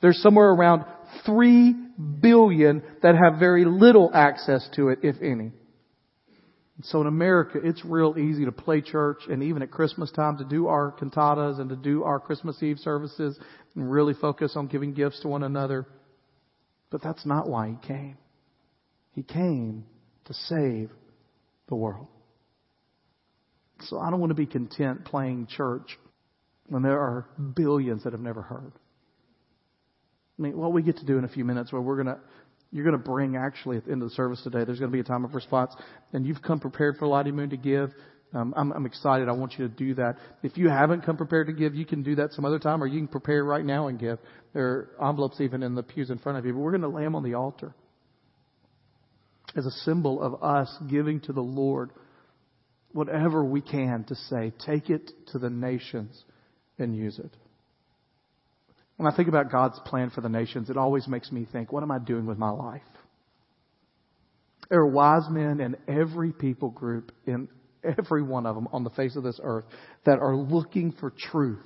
There's 0.00 0.20
somewhere 0.20 0.50
around 0.50 0.84
3 1.24 1.74
billion 2.20 2.82
that 3.02 3.14
have 3.14 3.38
very 3.38 3.64
little 3.64 4.10
access 4.12 4.68
to 4.74 4.88
it, 4.88 5.00
if 5.02 5.16
any. 5.22 5.52
So 6.82 7.00
in 7.00 7.06
America, 7.06 7.60
it's 7.62 7.84
real 7.84 8.16
easy 8.18 8.44
to 8.44 8.52
play 8.52 8.80
church 8.80 9.20
and 9.30 9.42
even 9.44 9.62
at 9.62 9.70
Christmas 9.70 10.10
time 10.10 10.38
to 10.38 10.44
do 10.44 10.66
our 10.66 10.92
cantatas 10.92 11.60
and 11.60 11.70
to 11.70 11.76
do 11.76 12.02
our 12.02 12.18
Christmas 12.18 12.60
Eve 12.62 12.78
services 12.80 13.38
and 13.76 13.90
really 13.90 14.14
focus 14.14 14.54
on 14.56 14.66
giving 14.66 14.92
gifts 14.92 15.20
to 15.20 15.28
one 15.28 15.44
another. 15.44 15.86
But 16.90 17.00
that's 17.00 17.24
not 17.24 17.48
why 17.48 17.68
he 17.68 17.86
came. 17.86 18.16
He 19.12 19.22
came 19.22 19.84
to 20.24 20.34
save 20.34 20.90
the 21.68 21.76
world. 21.76 22.08
So 23.80 23.98
I 23.98 24.10
don't 24.10 24.20
want 24.20 24.30
to 24.30 24.34
be 24.34 24.46
content 24.46 25.04
playing 25.04 25.46
church 25.46 25.98
when 26.68 26.82
there 26.82 27.00
are 27.00 27.26
billions 27.54 28.04
that 28.04 28.12
have 28.12 28.22
never 28.22 28.42
heard. 28.42 28.72
I 30.38 30.42
mean, 30.42 30.56
what 30.56 30.72
we 30.72 30.82
get 30.82 30.96
to 30.98 31.06
do 31.06 31.18
in 31.18 31.24
a 31.24 31.28
few 31.28 31.44
minutes 31.44 31.72
where 31.72 31.82
we're 31.82 32.02
going 32.02 32.16
to 32.16 32.18
you're 32.74 32.84
going 32.84 32.98
to 32.98 33.08
bring 33.08 33.36
actually 33.36 33.76
at 33.76 33.84
the 33.84 33.92
end 33.92 34.02
of 34.02 34.08
the 34.08 34.14
service 34.16 34.42
today. 34.42 34.64
There's 34.64 34.80
going 34.80 34.90
to 34.90 34.92
be 34.92 35.00
a 35.00 35.04
time 35.04 35.24
of 35.24 35.32
response, 35.32 35.72
and 36.12 36.26
you've 36.26 36.42
come 36.42 36.58
prepared 36.58 36.96
for 36.96 37.06
Lottie 37.06 37.30
Moon 37.30 37.50
to 37.50 37.56
give. 37.56 37.90
Um, 38.34 38.52
I'm, 38.56 38.72
I'm 38.72 38.84
excited. 38.84 39.28
I 39.28 39.32
want 39.32 39.52
you 39.56 39.68
to 39.68 39.72
do 39.72 39.94
that. 39.94 40.16
If 40.42 40.56
you 40.56 40.68
haven't 40.68 41.06
come 41.06 41.16
prepared 41.16 41.46
to 41.46 41.52
give, 41.52 41.76
you 41.76 41.86
can 41.86 42.02
do 42.02 42.16
that 42.16 42.32
some 42.32 42.44
other 42.44 42.58
time, 42.58 42.82
or 42.82 42.88
you 42.88 42.98
can 42.98 43.06
prepare 43.06 43.44
right 43.44 43.64
now 43.64 43.86
and 43.86 43.96
give. 43.96 44.18
There 44.54 44.90
are 44.98 45.08
envelopes 45.08 45.40
even 45.40 45.62
in 45.62 45.76
the 45.76 45.84
pews 45.84 46.10
in 46.10 46.18
front 46.18 46.36
of 46.36 46.46
you, 46.46 46.52
but 46.52 46.58
we're 46.58 46.72
going 46.72 46.82
to 46.82 46.88
lay 46.88 47.04
them 47.04 47.14
on 47.14 47.22
the 47.22 47.34
altar 47.34 47.76
as 49.56 49.66
a 49.66 49.70
symbol 49.84 50.20
of 50.20 50.42
us 50.42 50.76
giving 50.90 51.20
to 51.20 51.32
the 51.32 51.40
Lord 51.40 51.90
whatever 52.92 53.44
we 53.44 53.60
can 53.60 54.04
to 54.08 54.16
say, 54.16 54.52
take 54.66 54.90
it 54.90 55.12
to 55.28 55.38
the 55.38 55.50
nations 55.50 56.24
and 56.76 56.96
use 56.96 57.20
it. 57.20 57.30
When 58.96 59.12
I 59.12 59.16
think 59.16 59.28
about 59.28 59.50
God's 59.50 59.78
plan 59.80 60.10
for 60.10 60.20
the 60.20 60.28
nations, 60.28 60.70
it 60.70 60.76
always 60.76 61.08
makes 61.08 61.32
me 61.32 61.46
think, 61.50 61.72
what 61.72 61.82
am 61.82 61.90
I 61.90 61.98
doing 61.98 62.26
with 62.26 62.38
my 62.38 62.50
life? 62.50 62.82
There 64.70 64.80
are 64.80 64.86
wise 64.86 65.28
men 65.28 65.60
in 65.60 65.76
every 65.88 66.32
people 66.32 66.70
group, 66.70 67.12
in 67.26 67.48
every 67.82 68.22
one 68.22 68.46
of 68.46 68.54
them 68.54 68.68
on 68.72 68.84
the 68.84 68.90
face 68.90 69.16
of 69.16 69.22
this 69.22 69.40
earth, 69.42 69.64
that 70.06 70.20
are 70.20 70.36
looking 70.36 70.92
for 70.92 71.10
truth. 71.10 71.62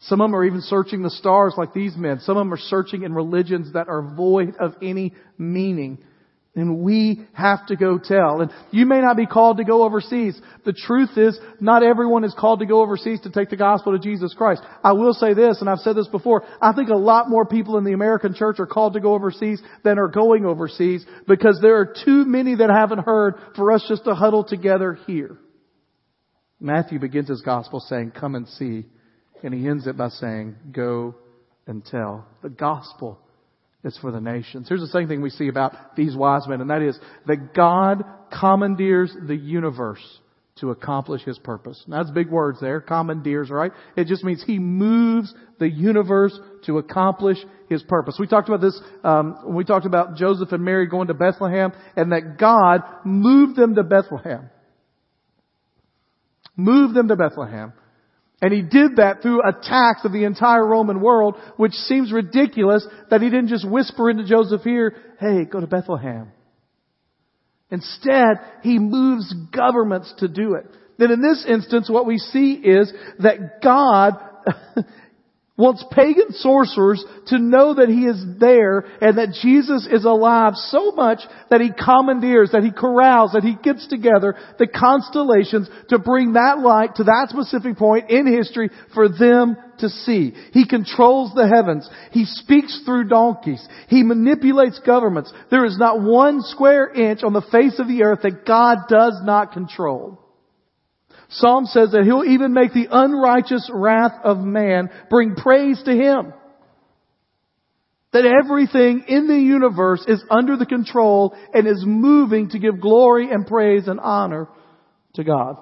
Some 0.00 0.20
of 0.20 0.26
them 0.26 0.36
are 0.36 0.44
even 0.44 0.60
searching 0.60 1.02
the 1.02 1.10
stars 1.10 1.54
like 1.56 1.72
these 1.72 1.96
men. 1.96 2.20
Some 2.20 2.36
of 2.36 2.40
them 2.40 2.52
are 2.52 2.58
searching 2.58 3.02
in 3.02 3.14
religions 3.14 3.72
that 3.72 3.88
are 3.88 4.02
void 4.02 4.56
of 4.58 4.74
any 4.82 5.14
meaning. 5.38 5.98
And 6.54 6.80
we 6.80 7.26
have 7.32 7.64
to 7.68 7.76
go 7.76 7.98
tell. 7.98 8.42
And 8.42 8.50
you 8.70 8.84
may 8.84 9.00
not 9.00 9.16
be 9.16 9.24
called 9.24 9.56
to 9.56 9.64
go 9.64 9.84
overseas. 9.84 10.38
The 10.66 10.74
truth 10.74 11.16
is, 11.16 11.38
not 11.60 11.82
everyone 11.82 12.24
is 12.24 12.34
called 12.38 12.60
to 12.60 12.66
go 12.66 12.82
overseas 12.82 13.22
to 13.22 13.30
take 13.30 13.48
the 13.48 13.56
gospel 13.56 13.92
to 13.92 13.98
Jesus 13.98 14.34
Christ. 14.34 14.60
I 14.84 14.92
will 14.92 15.14
say 15.14 15.32
this, 15.32 15.60
and 15.60 15.70
I've 15.70 15.78
said 15.78 15.96
this 15.96 16.08
before, 16.08 16.44
I 16.60 16.74
think 16.74 16.90
a 16.90 16.94
lot 16.94 17.30
more 17.30 17.46
people 17.46 17.78
in 17.78 17.84
the 17.84 17.94
American 17.94 18.34
church 18.34 18.60
are 18.60 18.66
called 18.66 18.92
to 18.94 19.00
go 19.00 19.14
overseas 19.14 19.62
than 19.82 19.98
are 19.98 20.08
going 20.08 20.44
overseas 20.44 21.06
because 21.26 21.58
there 21.62 21.78
are 21.78 21.94
too 22.04 22.26
many 22.26 22.54
that 22.56 22.68
haven't 22.68 23.04
heard 23.04 23.36
for 23.56 23.72
us 23.72 23.86
just 23.88 24.04
to 24.04 24.14
huddle 24.14 24.44
together 24.44 24.98
here. 25.06 25.38
Matthew 26.60 26.98
begins 26.98 27.30
his 27.30 27.40
gospel 27.40 27.80
saying, 27.80 28.12
come 28.12 28.34
and 28.34 28.46
see. 28.46 28.84
And 29.42 29.54
he 29.54 29.66
ends 29.66 29.86
it 29.86 29.96
by 29.96 30.10
saying, 30.10 30.56
go 30.70 31.14
and 31.66 31.82
tell. 31.82 32.26
The 32.42 32.50
gospel 32.50 33.18
it's 33.84 33.98
for 33.98 34.12
the 34.12 34.20
nations. 34.20 34.68
Here's 34.68 34.80
the 34.80 34.86
second 34.86 35.08
thing 35.08 35.22
we 35.22 35.30
see 35.30 35.48
about 35.48 35.96
these 35.96 36.14
wise 36.14 36.46
men, 36.46 36.60
and 36.60 36.70
that 36.70 36.82
is 36.82 36.98
that 37.26 37.52
God 37.54 38.04
commandeers 38.38 39.14
the 39.26 39.36
universe 39.36 40.02
to 40.56 40.70
accomplish 40.70 41.22
His 41.22 41.38
purpose. 41.38 41.82
Now, 41.86 42.02
that's 42.02 42.12
big 42.12 42.30
words 42.30 42.60
there, 42.60 42.80
commandeers, 42.80 43.50
right? 43.50 43.72
It 43.96 44.06
just 44.06 44.22
means 44.22 44.44
He 44.46 44.58
moves 44.58 45.34
the 45.58 45.68
universe 45.68 46.38
to 46.66 46.78
accomplish 46.78 47.38
His 47.68 47.82
purpose. 47.82 48.16
We 48.20 48.28
talked 48.28 48.48
about 48.48 48.60
this 48.60 48.80
um, 49.02 49.38
when 49.44 49.56
we 49.56 49.64
talked 49.64 49.86
about 49.86 50.16
Joseph 50.16 50.52
and 50.52 50.64
Mary 50.64 50.86
going 50.86 51.08
to 51.08 51.14
Bethlehem, 51.14 51.72
and 51.96 52.12
that 52.12 52.38
God 52.38 52.82
moved 53.04 53.56
them 53.56 53.74
to 53.74 53.82
Bethlehem. 53.82 54.50
Moved 56.54 56.94
them 56.94 57.08
to 57.08 57.16
Bethlehem. 57.16 57.72
And 58.42 58.52
he 58.52 58.60
did 58.60 58.96
that 58.96 59.22
through 59.22 59.40
attacks 59.48 60.04
of 60.04 60.12
the 60.12 60.24
entire 60.24 60.66
Roman 60.66 61.00
world, 61.00 61.36
which 61.56 61.72
seems 61.72 62.12
ridiculous 62.12 62.84
that 63.08 63.22
he 63.22 63.30
didn't 63.30 63.48
just 63.48 63.68
whisper 63.68 64.10
into 64.10 64.24
Joseph 64.24 64.62
here, 64.62 64.96
hey, 65.20 65.44
go 65.44 65.60
to 65.60 65.68
Bethlehem. 65.68 66.32
Instead, 67.70 68.38
he 68.62 68.80
moves 68.80 69.32
governments 69.56 70.12
to 70.18 70.26
do 70.26 70.54
it. 70.54 70.66
Then 70.98 71.12
in 71.12 71.22
this 71.22 71.46
instance, 71.48 71.88
what 71.88 72.04
we 72.04 72.18
see 72.18 72.54
is 72.54 72.92
that 73.20 73.62
God 73.62 74.14
wants 75.62 75.84
pagan 75.92 76.32
sorcerers 76.32 77.04
to 77.28 77.38
know 77.38 77.74
that 77.74 77.88
he 77.88 78.04
is 78.04 78.20
there 78.40 78.80
and 79.00 79.16
that 79.16 79.38
Jesus 79.40 79.86
is 79.86 80.04
alive 80.04 80.54
so 80.56 80.90
much 80.90 81.20
that 81.50 81.60
he 81.60 81.70
commandeers, 81.70 82.50
that 82.50 82.64
he 82.64 82.72
corrals, 82.72 83.30
that 83.32 83.44
he 83.44 83.54
gets 83.62 83.86
together 83.86 84.34
the 84.58 84.66
constellations 84.66 85.70
to 85.88 86.00
bring 86.00 86.32
that 86.32 86.58
light 86.58 86.96
to 86.96 87.04
that 87.04 87.28
specific 87.28 87.76
point 87.76 88.10
in 88.10 88.26
history 88.26 88.70
for 88.92 89.08
them 89.08 89.56
to 89.78 89.88
see. 89.88 90.34
He 90.52 90.66
controls 90.66 91.32
the 91.32 91.46
heavens. 91.46 91.88
He 92.10 92.24
speaks 92.24 92.82
through 92.84 93.08
donkeys. 93.08 93.64
He 93.86 94.02
manipulates 94.02 94.80
governments. 94.84 95.32
There 95.52 95.64
is 95.64 95.78
not 95.78 96.02
one 96.02 96.42
square 96.42 96.90
inch 96.90 97.22
on 97.22 97.32
the 97.32 97.46
face 97.52 97.78
of 97.78 97.86
the 97.86 98.02
earth 98.02 98.22
that 98.22 98.44
God 98.44 98.88
does 98.88 99.20
not 99.22 99.52
control. 99.52 100.21
Psalm 101.32 101.64
says 101.66 101.92
that 101.92 102.04
he'll 102.04 102.24
even 102.24 102.52
make 102.52 102.72
the 102.72 102.88
unrighteous 102.90 103.70
wrath 103.72 104.12
of 104.22 104.38
man 104.38 104.90
bring 105.08 105.34
praise 105.34 105.82
to 105.84 105.92
him. 105.92 106.32
That 108.12 108.26
everything 108.26 109.04
in 109.08 109.26
the 109.26 109.38
universe 109.38 110.04
is 110.06 110.22
under 110.30 110.58
the 110.58 110.66
control 110.66 111.34
and 111.54 111.66
is 111.66 111.82
moving 111.86 112.50
to 112.50 112.58
give 112.58 112.80
glory 112.80 113.30
and 113.30 113.46
praise 113.46 113.88
and 113.88 113.98
honor 113.98 114.48
to 115.14 115.24
God. 115.24 115.56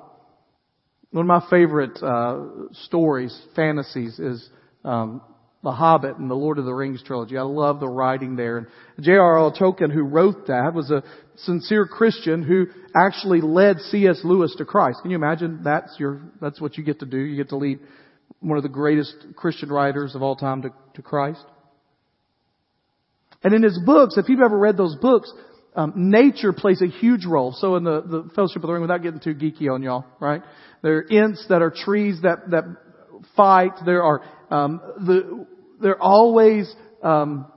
One 1.12 1.28
of 1.30 1.42
my 1.42 1.48
favorite 1.48 2.02
uh, 2.02 2.72
stories, 2.72 3.36
fantasies, 3.54 4.18
is 4.18 4.48
um, 4.84 5.22
the 5.62 5.72
Hobbit 5.72 6.16
and 6.16 6.30
the 6.30 6.34
Lord 6.34 6.58
of 6.58 6.64
the 6.64 6.72
Rings 6.72 7.02
trilogy. 7.02 7.36
I 7.36 7.42
love 7.42 7.80
the 7.80 7.88
writing 7.88 8.34
there. 8.34 8.58
And 8.58 8.66
J.R.R. 9.00 9.52
Tolkien, 9.52 9.92
who 9.92 10.02
wrote 10.02 10.46
that, 10.46 10.72
was 10.74 10.90
a 10.90 11.02
sincere 11.36 11.86
Christian 11.86 12.42
who 12.42 12.66
actually 12.96 13.42
led 13.42 13.78
C.S. 13.80 14.20
Lewis 14.24 14.54
to 14.56 14.64
Christ. 14.64 15.00
Can 15.02 15.10
you 15.10 15.16
imagine? 15.16 15.60
That's 15.62 15.94
your, 15.98 16.22
that's 16.40 16.60
what 16.60 16.78
you 16.78 16.84
get 16.84 17.00
to 17.00 17.06
do. 17.06 17.18
You 17.18 17.36
get 17.36 17.50
to 17.50 17.56
lead 17.56 17.78
one 18.40 18.56
of 18.56 18.62
the 18.62 18.70
greatest 18.70 19.14
Christian 19.36 19.68
writers 19.68 20.14
of 20.14 20.22
all 20.22 20.34
time 20.34 20.62
to, 20.62 20.70
to 20.94 21.02
Christ. 21.02 21.44
And 23.42 23.54
in 23.54 23.62
his 23.62 23.78
books, 23.84 24.16
if 24.16 24.28
you've 24.28 24.40
ever 24.40 24.58
read 24.58 24.78
those 24.78 24.96
books, 24.96 25.30
um, 25.76 25.92
nature 25.96 26.52
plays 26.52 26.82
a 26.82 26.86
huge 26.86 27.26
role. 27.26 27.52
So 27.52 27.76
in 27.76 27.84
the, 27.84 28.00
the 28.00 28.30
Fellowship 28.34 28.56
of 28.56 28.62
the 28.62 28.72
Ring, 28.72 28.82
without 28.82 29.02
getting 29.02 29.20
too 29.20 29.34
geeky 29.34 29.72
on 29.72 29.82
y'all, 29.82 30.04
right? 30.20 30.42
There 30.82 30.98
are 30.98 31.12
Ents 31.12 31.46
that 31.48 31.62
are 31.62 31.70
trees 31.70 32.20
that, 32.22 32.50
that 32.50 32.64
fight. 33.36 33.72
There 33.84 34.02
are 34.02 34.22
um, 34.50 34.80
the, 34.98 35.46
they're 35.80 36.00
always 36.00 36.72
um, 37.02 37.50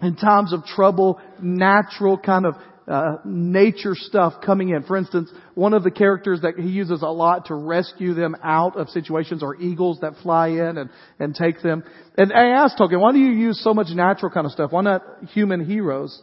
in 0.00 0.16
times 0.16 0.52
of 0.52 0.64
trouble, 0.64 1.20
natural 1.40 2.18
kind 2.18 2.46
of 2.46 2.54
uh, 2.88 3.18
nature 3.24 3.94
stuff 3.94 4.34
coming 4.44 4.70
in. 4.70 4.82
For 4.84 4.96
instance, 4.96 5.30
one 5.54 5.74
of 5.74 5.82
the 5.82 5.90
characters 5.90 6.40
that 6.40 6.54
he 6.58 6.68
uses 6.68 7.02
a 7.02 7.08
lot 7.08 7.46
to 7.46 7.54
rescue 7.54 8.14
them 8.14 8.34
out 8.42 8.76
of 8.78 8.88
situations 8.88 9.42
are 9.42 9.54
eagles 9.56 9.98
that 10.00 10.14
fly 10.22 10.48
in 10.48 10.78
and, 10.78 10.90
and 11.18 11.34
take 11.34 11.60
them. 11.62 11.84
And 12.16 12.32
I 12.32 12.48
asked 12.48 12.78
Tolkien, 12.78 13.00
why 13.00 13.12
do 13.12 13.18
you 13.18 13.32
use 13.32 13.62
so 13.62 13.74
much 13.74 13.88
natural 13.90 14.32
kind 14.32 14.46
of 14.46 14.52
stuff? 14.52 14.72
Why 14.72 14.82
not 14.82 15.02
human 15.34 15.66
heroes? 15.66 16.18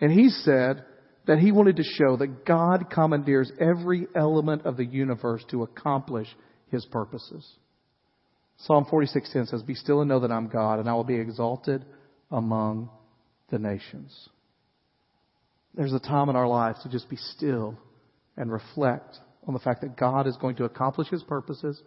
And 0.00 0.10
he 0.10 0.28
said 0.28 0.84
that 1.26 1.38
he 1.38 1.52
wanted 1.52 1.76
to 1.76 1.84
show 1.84 2.16
that 2.16 2.44
God 2.44 2.90
commandeers 2.90 3.52
every 3.60 4.08
element 4.16 4.66
of 4.66 4.76
the 4.76 4.84
universe 4.84 5.44
to 5.50 5.62
accomplish 5.62 6.26
his 6.70 6.84
purposes. 6.86 7.48
Psalm 8.64 8.86
46:10 8.86 9.46
says, 9.46 9.62
"Be 9.62 9.74
still 9.74 10.00
and 10.00 10.08
know 10.08 10.20
that 10.20 10.32
I'm 10.32 10.48
God, 10.48 10.78
and 10.78 10.88
I 10.88 10.94
will 10.94 11.04
be 11.04 11.16
exalted 11.16 11.84
among 12.30 12.88
the 13.50 13.58
nations." 13.58 14.30
There's 15.74 15.92
a 15.92 16.00
time 16.00 16.30
in 16.30 16.36
our 16.36 16.48
lives 16.48 16.82
to 16.82 16.88
just 16.88 17.10
be 17.10 17.16
still 17.16 17.76
and 18.36 18.50
reflect 18.50 19.20
on 19.46 19.52
the 19.52 19.60
fact 19.60 19.82
that 19.82 19.96
God 19.98 20.26
is 20.26 20.36
going 20.38 20.56
to 20.56 20.64
accomplish 20.64 21.08
His 21.08 21.22
purposes. 21.22 21.82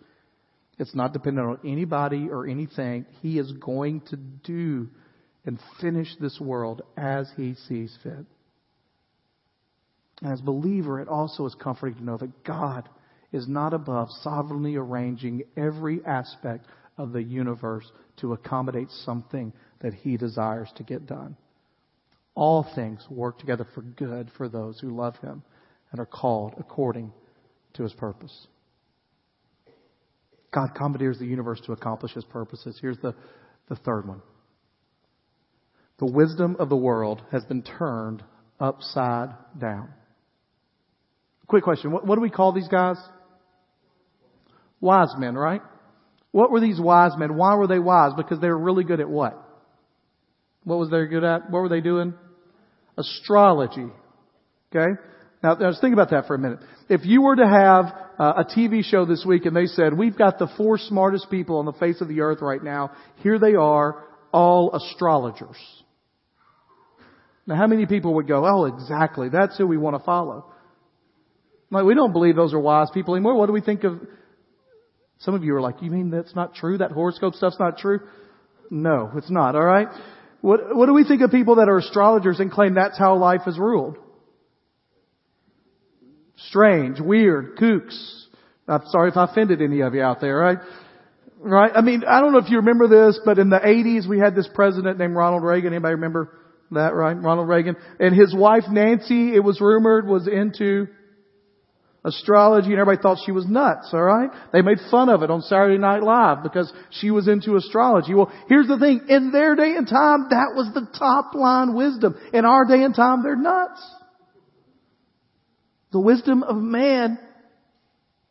It's 0.77 0.93
not 0.93 1.13
dependent 1.13 1.47
on 1.47 1.59
anybody 1.65 2.29
or 2.29 2.45
anything. 2.45 3.07
He 3.21 3.39
is 3.39 3.51
going 3.53 4.01
to 4.01 4.17
do 4.17 4.87
and 5.45 5.59
finish 5.81 6.15
this 6.17 6.39
world 6.39 6.83
as 6.95 7.31
He 7.31 7.55
sees 7.55 7.97
fit. 8.03 8.25
As 10.21 10.41
a 10.41 10.43
believer, 10.43 10.99
it 10.99 11.07
also 11.07 11.45
is 11.47 11.55
comforting 11.55 11.97
to 11.97 12.03
know 12.03 12.17
that 12.17 12.43
God 12.43 12.87
is 13.31 13.47
not 13.47 13.73
above 13.73 14.09
sovereignly 14.21 14.75
arranging 14.75 15.43
every 15.55 16.03
aspect 16.05 16.65
of 16.97 17.11
the 17.11 17.21
universe 17.21 17.89
to 18.17 18.33
accommodate 18.33 18.89
something 19.05 19.53
that 19.81 19.93
he 19.93 20.17
desires 20.17 20.69
to 20.77 20.83
get 20.83 21.05
done. 21.05 21.35
All 22.35 22.65
things 22.75 23.05
work 23.09 23.39
together 23.39 23.65
for 23.73 23.81
good 23.81 24.29
for 24.37 24.47
those 24.47 24.79
who 24.79 24.95
love 24.95 25.15
him 25.17 25.43
and 25.91 25.99
are 25.99 26.05
called 26.05 26.53
according 26.57 27.11
to 27.73 27.83
his 27.83 27.93
purpose. 27.93 28.47
God 30.53 30.69
commandeers 30.75 31.19
the 31.19 31.25
universe 31.25 31.61
to 31.65 31.73
accomplish 31.73 32.13
his 32.13 32.25
purposes. 32.25 32.77
Here's 32.81 32.97
the, 32.99 33.13
the 33.69 33.75
third 33.75 34.07
one. 34.07 34.21
The 35.99 36.05
wisdom 36.05 36.55
of 36.59 36.69
the 36.69 36.75
world 36.75 37.21
has 37.31 37.43
been 37.45 37.63
turned 37.63 38.23
upside 38.59 39.29
down. 39.59 39.89
Quick 41.47 41.63
question. 41.63 41.91
What, 41.91 42.05
what 42.05 42.15
do 42.15 42.21
we 42.21 42.29
call 42.29 42.53
these 42.53 42.67
guys? 42.67 42.97
Wise 44.79 45.13
men, 45.17 45.35
right? 45.35 45.61
What 46.31 46.51
were 46.51 46.59
these 46.59 46.79
wise 46.79 47.11
men? 47.17 47.35
Why 47.35 47.55
were 47.55 47.67
they 47.67 47.79
wise? 47.79 48.11
Because 48.15 48.39
they 48.39 48.47
were 48.47 48.57
really 48.57 48.83
good 48.83 48.99
at 48.99 49.09
what? 49.09 49.43
What 50.63 50.79
was 50.79 50.89
they 50.89 51.05
good 51.05 51.23
at? 51.23 51.49
What 51.49 51.61
were 51.61 51.69
they 51.69 51.81
doing? 51.81 52.13
Astrology. 52.97 53.87
Okay? 54.71 54.99
Now, 55.43 55.55
let's 55.59 55.79
think 55.79 55.93
about 55.93 56.09
that 56.11 56.27
for 56.27 56.35
a 56.35 56.39
minute. 56.39 56.59
If 56.89 57.05
you 57.05 57.21
were 57.21 57.35
to 57.35 57.47
have 57.47 57.85
uh, 58.19 58.43
a 58.43 58.45
TV 58.45 58.83
show 58.83 59.05
this 59.05 59.23
week 59.25 59.45
and 59.45 59.55
they 59.55 59.67
said, 59.67 59.97
we've 59.97 60.17
got 60.17 60.39
the 60.39 60.47
four 60.57 60.77
smartest 60.77 61.29
people 61.29 61.57
on 61.57 61.65
the 61.65 61.73
face 61.73 62.01
of 62.01 62.07
the 62.07 62.21
earth 62.21 62.39
right 62.41 62.63
now, 62.63 62.91
here 63.17 63.39
they 63.39 63.55
are, 63.55 64.03
all 64.31 64.75
astrologers. 64.75 65.55
Now, 67.45 67.55
how 67.55 67.67
many 67.67 67.85
people 67.85 68.15
would 68.15 68.27
go, 68.27 68.45
oh, 68.45 68.65
exactly, 68.65 69.29
that's 69.29 69.57
who 69.57 69.65
we 69.65 69.77
want 69.77 69.95
to 69.97 70.03
follow? 70.03 70.51
Like, 71.69 71.85
we 71.85 71.95
don't 71.95 72.13
believe 72.13 72.35
those 72.35 72.53
are 72.53 72.59
wise 72.59 72.89
people 72.93 73.15
anymore. 73.15 73.35
What 73.35 73.45
do 73.45 73.53
we 73.53 73.61
think 73.61 73.83
of 73.83 74.01
some 75.19 75.33
of 75.33 75.43
you 75.43 75.55
are 75.55 75.61
like, 75.61 75.81
you 75.81 75.91
mean 75.91 76.09
that's 76.09 76.35
not 76.35 76.55
true? 76.55 76.77
That 76.77 76.91
horoscope 76.91 77.35
stuff's 77.35 77.59
not 77.59 77.77
true? 77.77 77.99
No, 78.69 79.11
it's 79.15 79.31
not, 79.31 79.55
alright? 79.55 79.87
What, 80.41 80.75
what 80.75 80.85
do 80.85 80.93
we 80.93 81.03
think 81.03 81.21
of 81.21 81.31
people 81.31 81.55
that 81.55 81.69
are 81.69 81.77
astrologers 81.77 82.39
and 82.39 82.51
claim 82.51 82.75
that's 82.75 82.97
how 82.97 83.15
life 83.15 83.41
is 83.47 83.57
ruled? 83.57 83.97
Strange, 86.49 86.99
weird, 86.99 87.57
kooks. 87.57 88.25
I'm 88.67 88.85
sorry 88.87 89.09
if 89.09 89.17
I 89.17 89.25
offended 89.25 89.61
any 89.61 89.81
of 89.81 89.95
you 89.95 90.01
out 90.01 90.21
there, 90.21 90.37
right? 90.37 90.57
Right? 91.39 91.71
I 91.73 91.81
mean, 91.81 92.03
I 92.07 92.19
don't 92.19 92.33
know 92.33 92.39
if 92.39 92.49
you 92.49 92.57
remember 92.57 92.87
this, 92.87 93.19
but 93.23 93.39
in 93.39 93.49
the 93.49 93.59
80s 93.59 94.07
we 94.07 94.19
had 94.19 94.35
this 94.35 94.49
president 94.53 94.99
named 94.99 95.15
Ronald 95.15 95.43
Reagan. 95.43 95.73
Anybody 95.73 95.95
remember 95.95 96.37
that, 96.71 96.93
right? 96.93 97.13
Ronald 97.13 97.47
Reagan. 97.47 97.75
And 97.99 98.15
his 98.15 98.35
wife 98.35 98.63
Nancy, 98.69 99.35
it 99.35 99.43
was 99.43 99.59
rumored, 99.61 100.07
was 100.07 100.27
into 100.27 100.87
astrology 102.07 102.69
and 102.71 102.79
everybody 102.79 103.01
thought 103.01 103.19
she 103.25 103.31
was 103.31 103.45
nuts, 103.45 103.89
alright? 103.93 104.29
They 104.53 104.61
made 104.61 104.77
fun 104.89 105.09
of 105.09 105.23
it 105.23 105.29
on 105.29 105.41
Saturday 105.41 105.77
Night 105.77 106.01
Live 106.01 106.41
because 106.41 106.71
she 106.89 107.11
was 107.11 107.27
into 107.27 107.57
astrology. 107.57 108.13
Well, 108.13 108.31
here's 108.47 108.67
the 108.67 108.79
thing. 108.79 109.01
In 109.09 109.31
their 109.31 109.55
day 109.55 109.75
and 109.75 109.87
time, 109.87 110.27
that 110.29 110.53
was 110.55 110.71
the 110.73 110.87
top 110.97 111.35
line 111.35 111.75
wisdom. 111.75 112.15
In 112.33 112.45
our 112.45 112.65
day 112.65 112.81
and 112.83 112.95
time, 112.95 113.23
they're 113.23 113.35
nuts. 113.35 113.81
The 115.91 115.99
wisdom 115.99 116.43
of 116.43 116.55
man 116.55 117.19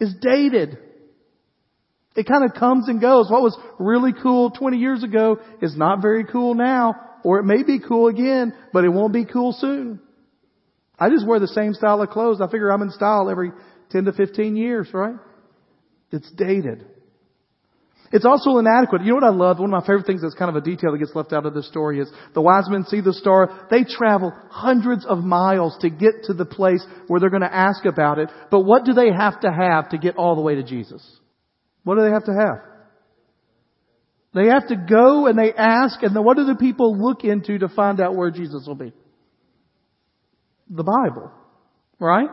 is 0.00 0.14
dated. 0.20 0.78
It 2.16 2.26
kind 2.26 2.44
of 2.44 2.58
comes 2.58 2.88
and 2.88 3.00
goes. 3.00 3.30
What 3.30 3.42
was 3.42 3.58
really 3.78 4.12
cool 4.22 4.50
20 4.50 4.78
years 4.78 5.02
ago 5.02 5.38
is 5.60 5.76
not 5.76 6.00
very 6.00 6.24
cool 6.24 6.54
now, 6.54 6.94
or 7.24 7.40
it 7.40 7.44
may 7.44 7.62
be 7.62 7.78
cool 7.78 8.08
again, 8.08 8.54
but 8.72 8.84
it 8.84 8.88
won't 8.88 9.12
be 9.12 9.26
cool 9.26 9.52
soon. 9.52 10.00
I 10.98 11.10
just 11.10 11.26
wear 11.26 11.38
the 11.38 11.48
same 11.48 11.74
style 11.74 12.00
of 12.00 12.10
clothes. 12.10 12.40
I 12.40 12.50
figure 12.50 12.70
I'm 12.70 12.82
in 12.82 12.90
style 12.90 13.28
every 13.30 13.52
10 13.90 14.04
to 14.06 14.12
15 14.12 14.56
years, 14.56 14.88
right? 14.92 15.16
It's 16.10 16.30
dated. 16.32 16.86
It's 18.12 18.24
also 18.24 18.58
inadequate. 18.58 19.02
You 19.02 19.08
know 19.08 19.14
what 19.16 19.24
I 19.24 19.36
love? 19.36 19.58
One 19.58 19.72
of 19.72 19.80
my 19.82 19.86
favorite 19.86 20.06
things 20.06 20.22
that's 20.22 20.34
kind 20.34 20.48
of 20.48 20.56
a 20.56 20.64
detail 20.64 20.92
that 20.92 20.98
gets 20.98 21.14
left 21.14 21.32
out 21.32 21.44
of 21.44 21.54
this 21.54 21.68
story 21.68 21.98
is 21.98 22.10
the 22.34 22.40
wise 22.40 22.68
men 22.68 22.84
see 22.84 23.00
the 23.00 23.12
star. 23.12 23.66
They 23.68 23.84
travel 23.84 24.32
hundreds 24.48 25.04
of 25.04 25.18
miles 25.18 25.76
to 25.80 25.90
get 25.90 26.24
to 26.24 26.34
the 26.34 26.44
place 26.44 26.84
where 27.08 27.18
they're 27.18 27.30
going 27.30 27.42
to 27.42 27.52
ask 27.52 27.84
about 27.84 28.18
it. 28.18 28.30
But 28.50 28.60
what 28.60 28.84
do 28.84 28.92
they 28.92 29.10
have 29.12 29.40
to 29.40 29.50
have 29.50 29.90
to 29.90 29.98
get 29.98 30.16
all 30.16 30.36
the 30.36 30.40
way 30.40 30.54
to 30.54 30.62
Jesus? 30.62 31.04
What 31.82 31.96
do 31.96 32.02
they 32.02 32.10
have 32.10 32.24
to 32.24 32.32
have? 32.32 32.62
They 34.34 34.46
have 34.46 34.68
to 34.68 34.76
go 34.76 35.26
and 35.26 35.38
they 35.38 35.52
ask 35.52 36.02
and 36.02 36.14
then 36.14 36.22
what 36.22 36.36
do 36.36 36.44
the 36.44 36.56
people 36.56 36.96
look 36.96 37.24
into 37.24 37.58
to 37.58 37.68
find 37.68 38.00
out 38.00 38.14
where 38.14 38.30
Jesus 38.30 38.64
will 38.66 38.74
be? 38.76 38.92
The 40.68 40.82
Bible. 40.82 41.30
Right? 41.98 42.28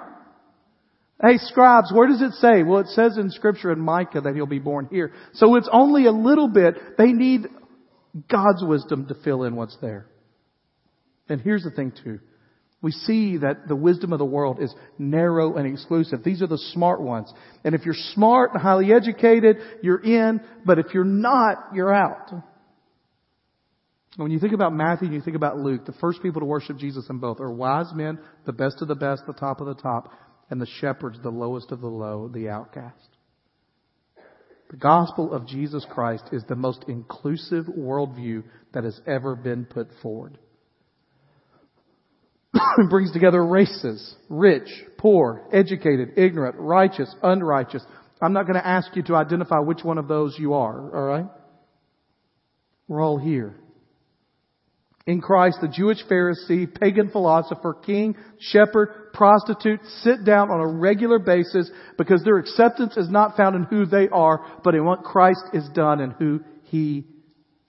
Hey, 1.22 1.38
scribes, 1.38 1.91
where 1.93 2.08
does 2.08 2.22
it 2.22 2.34
say? 2.34 2.63
Well, 2.63 2.80
it 2.80 2.88
says 2.88 3.17
in 3.17 3.30
scripture 3.30 3.72
in 3.72 3.80
Micah 3.80 4.22
that 4.22 4.36
he'll 4.36 4.46
be 4.46 4.60
born 4.60 4.88
here. 4.91 5.13
So 5.34 5.56
it's 5.56 5.69
only 5.72 6.06
a 6.06 6.12
little 6.12 6.50
bit. 6.50 6.98
They 6.98 7.13
need 7.13 7.48
God's 8.30 8.63
wisdom 8.63 9.08
to 9.08 9.15
fill 9.24 9.43
in 9.43 9.56
what's 9.56 9.78
there. 9.82 10.08
And 11.30 11.39
here's 11.39 11.63
the 11.63 11.72
thing 11.72 11.93
too. 12.04 12.19
We 12.82 12.91
see 12.91 13.38
that 13.38 13.69
the 13.69 13.78
wisdom 13.78 14.12
of 14.12 14.19
the 14.19 14.26
world 14.26 14.62
is 14.62 14.76
narrow 14.98 15.56
and 15.56 15.65
exclusive. 15.65 16.22
These 16.22 16.41
are 16.41 16.48
the 16.48 16.58
smart 16.74 17.02
ones. 17.02 17.32
And 17.63 17.74
if 17.74 17.86
you're 17.86 17.96
smart 18.13 18.52
and 18.54 18.62
highly 18.62 18.91
educated, 18.91 19.56
you're 19.82 20.04
in, 20.04 20.41
but 20.65 20.80
if 20.80 20.88
you're 20.93 21.06
not, 21.06 21.69
you're 21.74 21.93
out. 21.93 22.30
When 24.15 24.32
you 24.32 24.39
think 24.39 24.54
about 24.54 24.73
Matthew 24.73 25.08
and 25.08 25.15
you 25.15 25.21
think 25.21 25.36
about 25.36 25.58
Luke, 25.58 25.86
the 25.86 25.93
first 25.93 26.21
people 26.21 26.41
to 26.41 26.45
worship 26.45 26.78
Jesus 26.78 27.10
in 27.10 27.17
both 27.17 27.39
are 27.39 27.52
wise 27.52 27.91
men, 27.93 28.19
the 28.45 28.54
best 28.54 28.82
of 28.82 28.88
the 28.88 28.95
best, 28.95 29.23
the 29.26 29.34
top 29.34 29.60
of 29.60 29.67
the 29.67 29.82
top, 29.82 30.12
and 30.49 30.62
the 30.62 30.67
shepherds, 30.80 31.17
the 31.23 31.30
lowest 31.30 31.71
of 31.71 31.82
the 31.82 31.88
low, 31.88 32.28
the 32.28 32.49
outcast. 32.49 33.10
The 34.69 34.78
gospel 34.78 35.34
of 35.34 35.47
Jesus 35.47 35.86
Christ 35.89 36.26
is 36.32 36.43
the 36.47 36.56
most 36.56 36.86
inclusive 36.88 37.65
worldview 37.65 38.43
that 38.73 38.84
has 38.84 38.99
ever 39.08 39.36
been 39.36 39.65
put 39.65 39.88
forward. 40.02 40.38
it 42.54 42.89
brings 42.89 43.12
together 43.12 43.43
races, 43.43 44.15
rich, 44.30 44.69
poor, 44.97 45.47
educated, 45.52 46.10
ignorant, 46.17 46.56
righteous, 46.60 47.13
unrighteous. 47.23 47.84
I'm 48.21 48.34
not 48.34 48.43
going 48.43 48.60
to 48.60 48.65
ask 48.65 48.95
you 48.95 49.04
to 49.04 49.15
identify 49.15 49.60
which 49.60 49.84
one 49.84 49.97
of 49.97 50.08
those 50.08 50.36
you 50.38 50.54
are, 50.54 50.95
alright? 50.95 51.26
We're 52.88 53.02
all 53.02 53.17
here. 53.17 53.56
In 55.05 55.19
Christ, 55.19 55.57
the 55.61 55.67
Jewish 55.67 55.97
Pharisee, 56.09 56.73
pagan 56.73 57.09
philosopher, 57.09 57.73
king, 57.73 58.15
shepherd, 58.39 59.11
prostitute 59.13 59.81
sit 60.01 60.23
down 60.23 60.49
on 60.49 60.61
a 60.61 60.67
regular 60.67 61.19
basis 61.19 61.69
because 61.97 62.23
their 62.23 62.37
acceptance 62.37 62.95
is 62.95 63.09
not 63.09 63.35
found 63.35 63.55
in 63.55 63.63
who 63.63 63.85
they 63.85 64.07
are, 64.07 64.59
but 64.63 64.75
in 64.75 64.85
what 64.85 65.03
Christ 65.03 65.43
has 65.51 65.67
done 65.69 65.99
and 65.99 66.13
who 66.13 66.39
He 66.63 67.05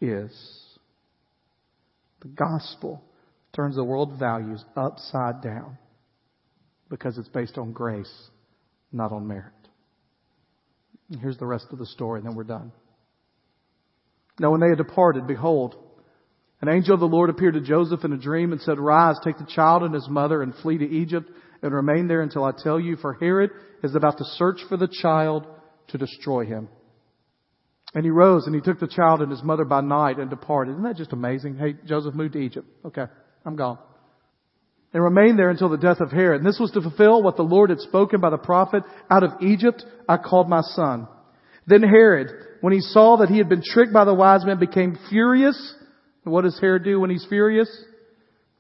is. 0.01 0.33
The 2.21 2.29
gospel 2.29 3.03
turns 3.53 3.75
the 3.75 3.85
world 3.85 4.17
values 4.19 4.65
upside 4.77 5.43
down 5.43 5.77
because 6.89 7.19
it's 7.19 7.29
based 7.29 7.59
on 7.59 7.73
grace, 7.73 8.13
not 8.93 9.11
on 9.11 9.27
merit. 9.27 9.53
And 11.11 11.21
here's 11.21 11.39
the 11.39 11.47
rest 11.47 11.67
of 11.73 11.81
the 11.81 11.87
story, 11.87 12.21
and 12.21 12.29
then 12.29 12.37
we're 12.37 12.45
done. 12.45 12.71
Now, 14.39 14.53
when 14.53 14.61
they 14.61 14.69
had 14.69 14.79
departed, 14.79 15.27
behold, 15.27 15.77
an 16.67 16.75
angel 16.75 16.95
of 16.95 17.01
the 17.01 17.07
Lord 17.07 17.29
appeared 17.29 17.55
to 17.55 17.61
Joseph 17.61 18.07
in 18.07 18.15
a 18.15 18.17
dream 18.17 18.51
and 18.53 18.61
said, 18.63 18.79
Rise, 18.79 19.17
take 19.23 19.37
the 19.37 19.45
child 19.45 19.83
and 19.83 19.93
his 19.93 20.09
mother 20.09 20.43
and 20.43 20.55
flee 20.55 20.79
to 20.79 20.89
Egypt 20.89 21.31
and 21.63 21.75
remain 21.75 22.09
there 22.09 22.23
until 22.23 22.43
I 22.43 22.53
tell 22.57 22.81
you, 22.81 22.97
for 22.97 23.13
Herod 23.13 23.51
is 23.83 23.95
about 23.95 24.17
to 24.17 24.25
search 24.25 24.61
for 24.67 24.79
the 24.79 24.89
child 24.89 25.47
to 25.89 25.99
destroy 25.99 26.47
him. 26.47 26.71
And 27.93 28.03
he 28.03 28.11
rose 28.11 28.47
and 28.47 28.55
he 28.55 28.63
took 28.63 28.81
the 28.81 28.87
child 28.87 29.21
and 29.21 29.31
his 29.31 29.43
mother 29.43 29.67
by 29.67 29.83
night 29.83 30.19
and 30.19 30.31
departed. 30.31 30.71
Isn't 30.71 30.85
that 30.85 30.97
just 30.97 31.13
amazing? 31.13 31.59
Hey, 31.59 31.75
Joseph 31.85 32.15
moved 32.15 32.33
to 32.33 32.41
Egypt. 32.41 32.67
Okay, 32.83 33.05
I'm 33.45 33.57
gone. 33.57 33.79
And 34.95 35.03
remained 35.03 35.39
there 35.39 35.51
until 35.51 35.69
the 35.69 35.77
death 35.77 36.01
of 36.01 36.13
Herod. 36.13 36.41
And 36.41 36.49
this 36.49 36.59
was 36.59 36.71
to 36.71 36.81
fulfill 36.81 37.23
what 37.23 37.37
the 37.37 37.43
Lord 37.43 37.69
had 37.69 37.81
spoken 37.81 38.23
by 38.23 38.31
the 38.31 38.39
prophet, 38.39 38.85
out 39.11 39.23
of 39.23 39.43
Egypt 39.43 39.85
I 40.09 40.17
called 40.17 40.49
my 40.49 40.63
son. 40.63 41.09
Then 41.67 41.83
Herod, 41.83 42.31
when 42.63 42.73
he 42.73 42.81
saw 42.81 43.19
that 43.19 43.29
he 43.29 43.37
had 43.37 43.51
been 43.51 43.63
tricked 43.63 43.93
by 43.93 44.07
the 44.07 44.15
wise 44.15 44.47
men, 44.47 44.59
became 44.59 44.99
furious 45.11 45.75
what 46.33 46.43
does 46.43 46.59
Herod 46.61 46.85
do 46.85 47.01
when 47.01 47.11
he's 47.11 47.27
furious? 47.29 47.69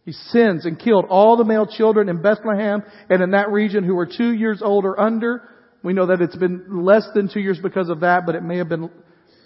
He 0.05 0.12
sins 0.12 0.66
and 0.66 0.79
killed 0.79 1.07
all 1.09 1.37
the 1.37 1.44
male 1.44 1.66
children 1.66 2.09
in 2.09 2.20
Bethlehem 2.20 2.83
and 3.09 3.22
in 3.22 3.31
that 3.31 3.50
region 3.50 3.85
who 3.85 3.94
were 3.94 4.07
two 4.07 4.33
years 4.33 4.61
old 4.62 4.85
or 4.85 5.00
under. 5.00 5.48
We 5.83 5.94
know 5.94 6.07
that 6.07 6.20
it's 6.20 6.37
been 6.37 6.85
less 6.85 7.07
than 7.14 7.31
two 7.33 7.40
years 7.40 7.59
because 7.62 7.88
of 7.88 8.00
that, 8.00 8.27
but 8.27 8.35
it 8.35 8.42
may 8.42 8.59
have 8.59 8.68
been 8.68 8.90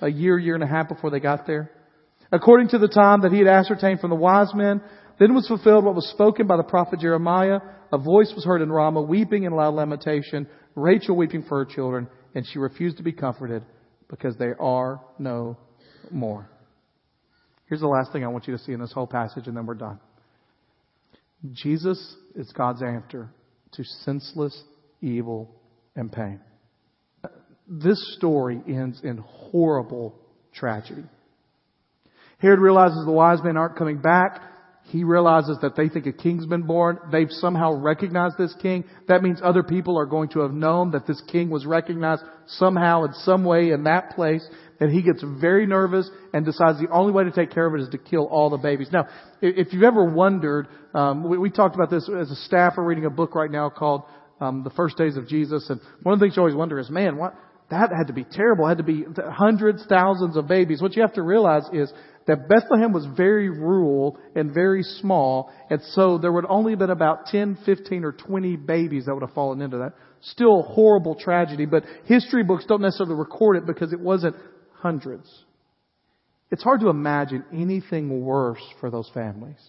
a 0.00 0.08
year, 0.08 0.38
year 0.38 0.54
and 0.54 0.64
a 0.64 0.66
half 0.66 0.88
before 0.88 1.10
they 1.10 1.20
got 1.20 1.46
there. 1.46 1.70
According 2.32 2.68
to 2.68 2.78
the 2.78 2.88
time 2.88 3.22
that 3.22 3.32
he 3.32 3.38
had 3.38 3.46
ascertained 3.46 4.00
from 4.00 4.10
the 4.10 4.16
wise 4.16 4.52
men, 4.54 4.82
then 5.18 5.34
was 5.34 5.46
fulfilled 5.48 5.84
what 5.84 5.94
was 5.94 6.08
spoken 6.10 6.46
by 6.46 6.56
the 6.56 6.62
prophet 6.62 7.00
Jeremiah. 7.00 7.60
A 7.92 7.98
voice 7.98 8.32
was 8.34 8.44
heard 8.44 8.60
in 8.60 8.70
Ramah, 8.70 9.02
weeping 9.02 9.44
in 9.44 9.52
loud 9.52 9.74
lamentation, 9.74 10.46
Rachel 10.74 11.16
weeping 11.16 11.44
for 11.48 11.64
her 11.64 11.64
children, 11.64 12.08
and 12.34 12.46
she 12.46 12.58
refused 12.58 12.98
to 12.98 13.02
be 13.02 13.12
comforted 13.12 13.64
because 14.08 14.36
they 14.36 14.52
are 14.60 15.00
no 15.18 15.56
more. 16.10 16.50
Here's 17.68 17.80
the 17.80 17.88
last 17.88 18.12
thing 18.12 18.24
I 18.24 18.28
want 18.28 18.46
you 18.46 18.56
to 18.56 18.62
see 18.62 18.72
in 18.72 18.80
this 18.80 18.92
whole 18.92 19.06
passage, 19.06 19.46
and 19.46 19.56
then 19.56 19.66
we're 19.66 19.74
done. 19.74 20.00
Jesus 21.52 22.16
is 22.34 22.50
God's 22.52 22.82
answer 22.82 23.30
to 23.72 23.84
senseless 24.04 24.62
evil 25.00 25.54
and 25.94 26.10
pain. 26.10 26.40
This 27.68 28.16
story 28.16 28.60
ends 28.66 29.00
in 29.04 29.18
horrible 29.18 30.18
tragedy. 30.54 31.04
Herod 32.38 32.60
realizes 32.60 33.04
the 33.04 33.12
wise 33.12 33.42
men 33.42 33.56
aren't 33.56 33.76
coming 33.76 33.98
back. 33.98 34.40
He 34.84 35.04
realizes 35.04 35.58
that 35.60 35.76
they 35.76 35.90
think 35.90 36.06
a 36.06 36.12
king's 36.12 36.46
been 36.46 36.62
born. 36.62 36.98
They've 37.12 37.30
somehow 37.30 37.74
recognized 37.74 38.38
this 38.38 38.54
king. 38.62 38.84
That 39.06 39.22
means 39.22 39.40
other 39.42 39.62
people 39.62 39.98
are 39.98 40.06
going 40.06 40.30
to 40.30 40.40
have 40.40 40.52
known 40.52 40.92
that 40.92 41.06
this 41.06 41.20
king 41.30 41.50
was 41.50 41.66
recognized 41.66 42.22
somehow 42.46 43.04
in 43.04 43.12
some 43.12 43.44
way 43.44 43.70
in 43.70 43.84
that 43.84 44.12
place. 44.12 44.48
And 44.80 44.92
he 44.92 45.02
gets 45.02 45.24
very 45.40 45.66
nervous 45.66 46.08
and 46.32 46.44
decides 46.44 46.78
the 46.78 46.88
only 46.90 47.12
way 47.12 47.24
to 47.24 47.32
take 47.32 47.50
care 47.50 47.66
of 47.66 47.74
it 47.74 47.80
is 47.80 47.88
to 47.90 47.98
kill 47.98 48.26
all 48.26 48.48
the 48.48 48.58
babies. 48.58 48.88
Now, 48.92 49.08
if 49.42 49.72
you've 49.72 49.82
ever 49.82 50.04
wondered, 50.04 50.68
um, 50.94 51.28
we, 51.28 51.36
we, 51.36 51.50
talked 51.50 51.74
about 51.74 51.90
this 51.90 52.08
as 52.08 52.30
a 52.30 52.36
staff. 52.36 52.74
We're 52.76 52.84
reading 52.84 53.04
a 53.04 53.10
book 53.10 53.34
right 53.34 53.50
now 53.50 53.70
called 53.70 54.02
um, 54.40 54.62
"The 54.62 54.70
First 54.70 54.96
Days 54.96 55.16
of 55.16 55.26
Jesus," 55.26 55.68
and 55.68 55.80
one 56.02 56.12
of 56.12 56.20
the 56.20 56.26
things 56.26 56.36
you 56.36 56.42
always 56.42 56.54
wonder 56.54 56.78
is, 56.78 56.90
man, 56.90 57.16
what 57.16 57.34
that 57.70 57.90
had 57.90 58.06
to 58.06 58.12
be 58.12 58.24
terrible. 58.24 58.66
It 58.66 58.68
had 58.68 58.78
to 58.78 58.84
be 58.84 59.04
hundreds, 59.18 59.84
thousands 59.86 60.36
of 60.36 60.46
babies. 60.46 60.80
What 60.80 60.94
you 60.96 61.02
have 61.02 61.14
to 61.14 61.22
realize 61.22 61.64
is 61.72 61.92
that 62.26 62.48
Bethlehem 62.48 62.92
was 62.92 63.06
very 63.16 63.50
rural 63.50 64.18
and 64.36 64.54
very 64.54 64.82
small, 64.82 65.50
and 65.70 65.80
so 65.90 66.18
there 66.18 66.32
would 66.32 66.46
only 66.48 66.72
have 66.72 66.78
been 66.78 66.90
about 66.90 67.26
10, 67.26 67.58
15, 67.66 68.04
or 68.04 68.12
20 68.12 68.56
babies 68.56 69.06
that 69.06 69.14
would 69.14 69.22
have 69.22 69.34
fallen 69.34 69.60
into 69.60 69.78
that. 69.78 69.94
Still 70.20 70.62
horrible 70.62 71.14
tragedy, 71.14 71.66
but 71.66 71.84
history 72.04 72.42
books 72.44 72.64
don't 72.66 72.82
necessarily 72.82 73.16
record 73.16 73.56
it 73.56 73.66
because 73.66 73.92
it 73.92 74.00
wasn't 74.00 74.36
hundreds. 74.80 75.28
It's 76.50 76.62
hard 76.62 76.80
to 76.80 76.88
imagine 76.88 77.44
anything 77.52 78.24
worse 78.24 78.62
for 78.80 78.90
those 78.90 79.10
families. 79.12 79.60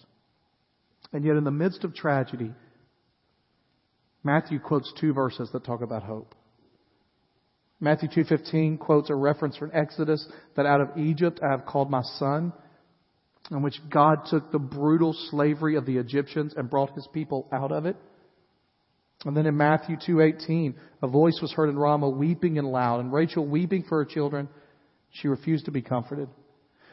And 1.12 1.24
yet 1.24 1.36
in 1.36 1.44
the 1.44 1.50
midst 1.50 1.84
of 1.84 1.94
tragedy, 1.94 2.52
Matthew 4.22 4.58
quotes 4.60 4.92
two 5.00 5.12
verses 5.12 5.50
that 5.52 5.64
talk 5.64 5.82
about 5.82 6.02
hope. 6.02 6.34
Matthew 7.80 8.08
2.15 8.10 8.78
quotes 8.78 9.08
a 9.08 9.14
reference 9.14 9.56
from 9.56 9.70
Exodus 9.72 10.26
that 10.54 10.66
out 10.66 10.82
of 10.82 10.98
Egypt 10.98 11.40
I 11.42 11.50
have 11.50 11.64
called 11.64 11.90
my 11.90 12.02
son, 12.18 12.52
in 13.50 13.62
which 13.62 13.80
God 13.90 14.26
took 14.28 14.52
the 14.52 14.58
brutal 14.58 15.14
slavery 15.30 15.76
of 15.76 15.86
the 15.86 15.96
Egyptians 15.96 16.54
and 16.56 16.68
brought 16.68 16.94
his 16.94 17.08
people 17.12 17.48
out 17.50 17.72
of 17.72 17.86
it. 17.86 17.96
And 19.24 19.36
then 19.36 19.46
in 19.46 19.56
Matthew 19.56 19.96
2.18, 19.96 20.74
a 21.02 21.08
voice 21.08 21.38
was 21.40 21.52
heard 21.52 21.68
in 21.68 21.78
Ramah 21.78 22.10
weeping 22.10 22.58
and 22.58 22.70
loud, 22.70 23.00
and 23.00 23.12
Rachel 23.12 23.46
weeping 23.46 23.84
for 23.88 23.98
her 23.98 24.10
children. 24.10 24.48
She 25.10 25.28
refused 25.28 25.66
to 25.66 25.70
be 25.70 25.82
comforted. 25.82 26.28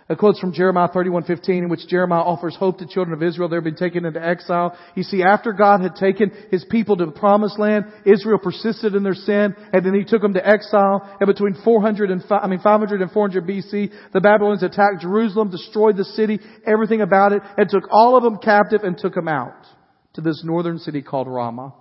A 0.10 0.16
quote 0.16 0.38
from 0.38 0.54
Jeremiah 0.54 0.88
31:15 0.88 1.64
in 1.64 1.70
which 1.70 1.86
Jeremiah 1.88 2.22
offers 2.22 2.56
hope 2.56 2.78
to 2.78 2.86
children 2.86 3.14
of 3.14 3.22
Israel. 3.22 3.50
They've 3.50 3.62
been 3.62 3.76
taken 3.76 4.06
into 4.06 4.26
exile. 4.26 4.78
You 4.96 5.04
see, 5.04 5.22
after 5.22 5.52
God 5.52 5.82
had 5.82 5.96
taken 5.96 6.32
His 6.50 6.64
people 6.64 6.96
to 6.96 7.06
the 7.06 7.12
promised 7.12 7.60
land, 7.60 7.92
Israel 8.06 8.40
persisted 8.40 8.96
in 8.96 9.04
their 9.04 9.14
sin, 9.14 9.54
and 9.74 9.86
then 9.86 9.94
He 9.94 10.06
took 10.06 10.22
them 10.22 10.34
to 10.36 10.48
exile. 10.48 11.18
And 11.20 11.28
between 11.28 11.56
400 11.56 12.10
and 12.10 12.24
I 12.30 12.48
mean 12.48 12.60
500 12.60 13.02
and 13.02 13.12
400 13.12 13.46
BC, 13.46 13.92
the 14.14 14.22
Babylonians 14.22 14.64
attacked 14.64 15.02
Jerusalem, 15.02 15.52
destroyed 15.52 15.98
the 15.98 16.06
city, 16.06 16.40
everything 16.66 17.02
about 17.02 17.34
it, 17.34 17.42
and 17.58 17.70
took 17.70 17.84
all 17.92 18.16
of 18.16 18.24
them 18.24 18.38
captive 18.38 18.84
and 18.84 18.98
took 18.98 19.14
them 19.14 19.28
out 19.28 19.66
to 20.14 20.22
this 20.22 20.42
northern 20.46 20.80
city 20.80 21.02
called 21.02 21.28
Ramah. 21.28 21.74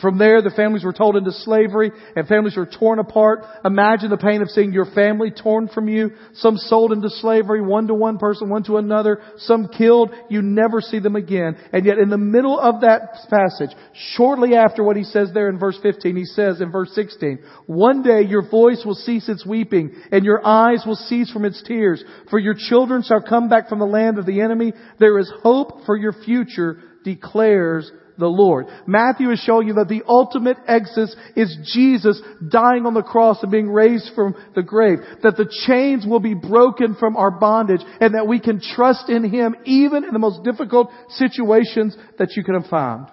From 0.00 0.16
there, 0.16 0.40
the 0.40 0.48
families 0.48 0.84
were 0.84 0.94
told 0.94 1.16
into 1.16 1.32
slavery 1.32 1.92
and 2.16 2.26
families 2.26 2.56
were 2.56 2.64
torn 2.64 2.98
apart. 2.98 3.44
Imagine 3.62 4.08
the 4.08 4.16
pain 4.16 4.40
of 4.40 4.48
seeing 4.48 4.72
your 4.72 4.86
family 4.86 5.30
torn 5.30 5.68
from 5.68 5.86
you, 5.86 6.12
some 6.32 6.56
sold 6.56 6.92
into 6.92 7.10
slavery, 7.10 7.60
one 7.60 7.88
to 7.88 7.94
one 7.94 8.16
person, 8.16 8.48
one 8.48 8.64
to 8.64 8.78
another, 8.78 9.20
some 9.36 9.68
killed. 9.68 10.10
You 10.30 10.40
never 10.40 10.80
see 10.80 10.98
them 10.98 11.14
again. 11.14 11.58
And 11.74 11.84
yet 11.84 11.98
in 11.98 12.08
the 12.08 12.16
middle 12.16 12.58
of 12.58 12.80
that 12.80 13.28
passage, 13.28 13.76
shortly 14.16 14.54
after 14.54 14.82
what 14.82 14.96
he 14.96 15.04
says 15.04 15.30
there 15.34 15.50
in 15.50 15.58
verse 15.58 15.78
15, 15.82 16.16
he 16.16 16.24
says 16.24 16.62
in 16.62 16.72
verse 16.72 16.94
16, 16.94 17.40
one 17.66 18.02
day 18.02 18.22
your 18.22 18.48
voice 18.48 18.82
will 18.86 18.94
cease 18.94 19.28
its 19.28 19.44
weeping 19.44 19.94
and 20.10 20.24
your 20.24 20.40
eyes 20.42 20.84
will 20.86 20.96
cease 20.96 21.30
from 21.30 21.44
its 21.44 21.62
tears. 21.62 22.02
For 22.30 22.38
your 22.38 22.54
children 22.56 23.02
shall 23.02 23.20
come 23.20 23.50
back 23.50 23.68
from 23.68 23.78
the 23.78 23.84
land 23.84 24.18
of 24.18 24.24
the 24.24 24.40
enemy. 24.40 24.72
There 24.98 25.18
is 25.18 25.30
hope 25.42 25.84
for 25.84 25.98
your 25.98 26.14
future, 26.14 26.78
declares 27.04 27.92
the 28.22 28.28
Lord. 28.28 28.66
Matthew 28.86 29.30
is 29.30 29.40
showing 29.40 29.68
you 29.68 29.74
that 29.74 29.88
the 29.88 30.02
ultimate 30.08 30.56
exodus 30.66 31.14
is 31.36 31.56
Jesus 31.74 32.22
dying 32.48 32.86
on 32.86 32.94
the 32.94 33.02
cross 33.02 33.42
and 33.42 33.52
being 33.52 33.68
raised 33.68 34.12
from 34.14 34.34
the 34.54 34.62
grave. 34.62 34.98
That 35.22 35.36
the 35.36 35.52
chains 35.66 36.06
will 36.06 36.20
be 36.20 36.34
broken 36.34 36.94
from 36.94 37.16
our 37.16 37.30
bondage 37.30 37.82
and 38.00 38.14
that 38.14 38.26
we 38.26 38.40
can 38.40 38.60
trust 38.60 39.08
in 39.08 39.28
Him 39.28 39.56
even 39.64 40.04
in 40.04 40.12
the 40.12 40.18
most 40.18 40.42
difficult 40.44 40.90
situations 41.10 41.96
that 42.18 42.32
you 42.36 42.44
can 42.44 42.54
have 42.54 42.70
found. 42.70 43.08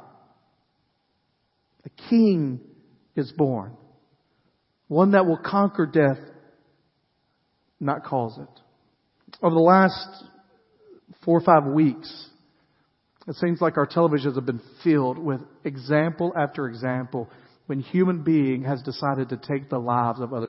A 1.85 1.89
king 2.09 2.61
is 3.15 3.31
born. 3.31 3.75
One 4.87 5.11
that 5.11 5.25
will 5.25 5.39
conquer 5.43 5.85
death, 5.85 6.17
not 7.79 8.03
cause 8.03 8.37
it. 8.37 8.61
Over 9.41 9.53
the 9.55 9.61
last 9.61 10.07
four 11.23 11.37
or 11.37 11.41
five 11.41 11.65
weeks, 11.65 12.28
It 13.27 13.35
seems 13.35 13.61
like 13.61 13.77
our 13.77 13.87
televisions 13.87 14.35
have 14.35 14.45
been 14.45 14.61
filled 14.83 15.17
with 15.17 15.41
example 15.63 16.33
after 16.35 16.67
example 16.67 17.29
when 17.67 17.79
human 17.81 18.23
being 18.23 18.63
has 18.63 18.81
decided 18.81 19.29
to 19.29 19.37
take 19.37 19.69
the 19.69 19.77
lives 19.77 20.19
of 20.19 20.33
other 20.33 20.37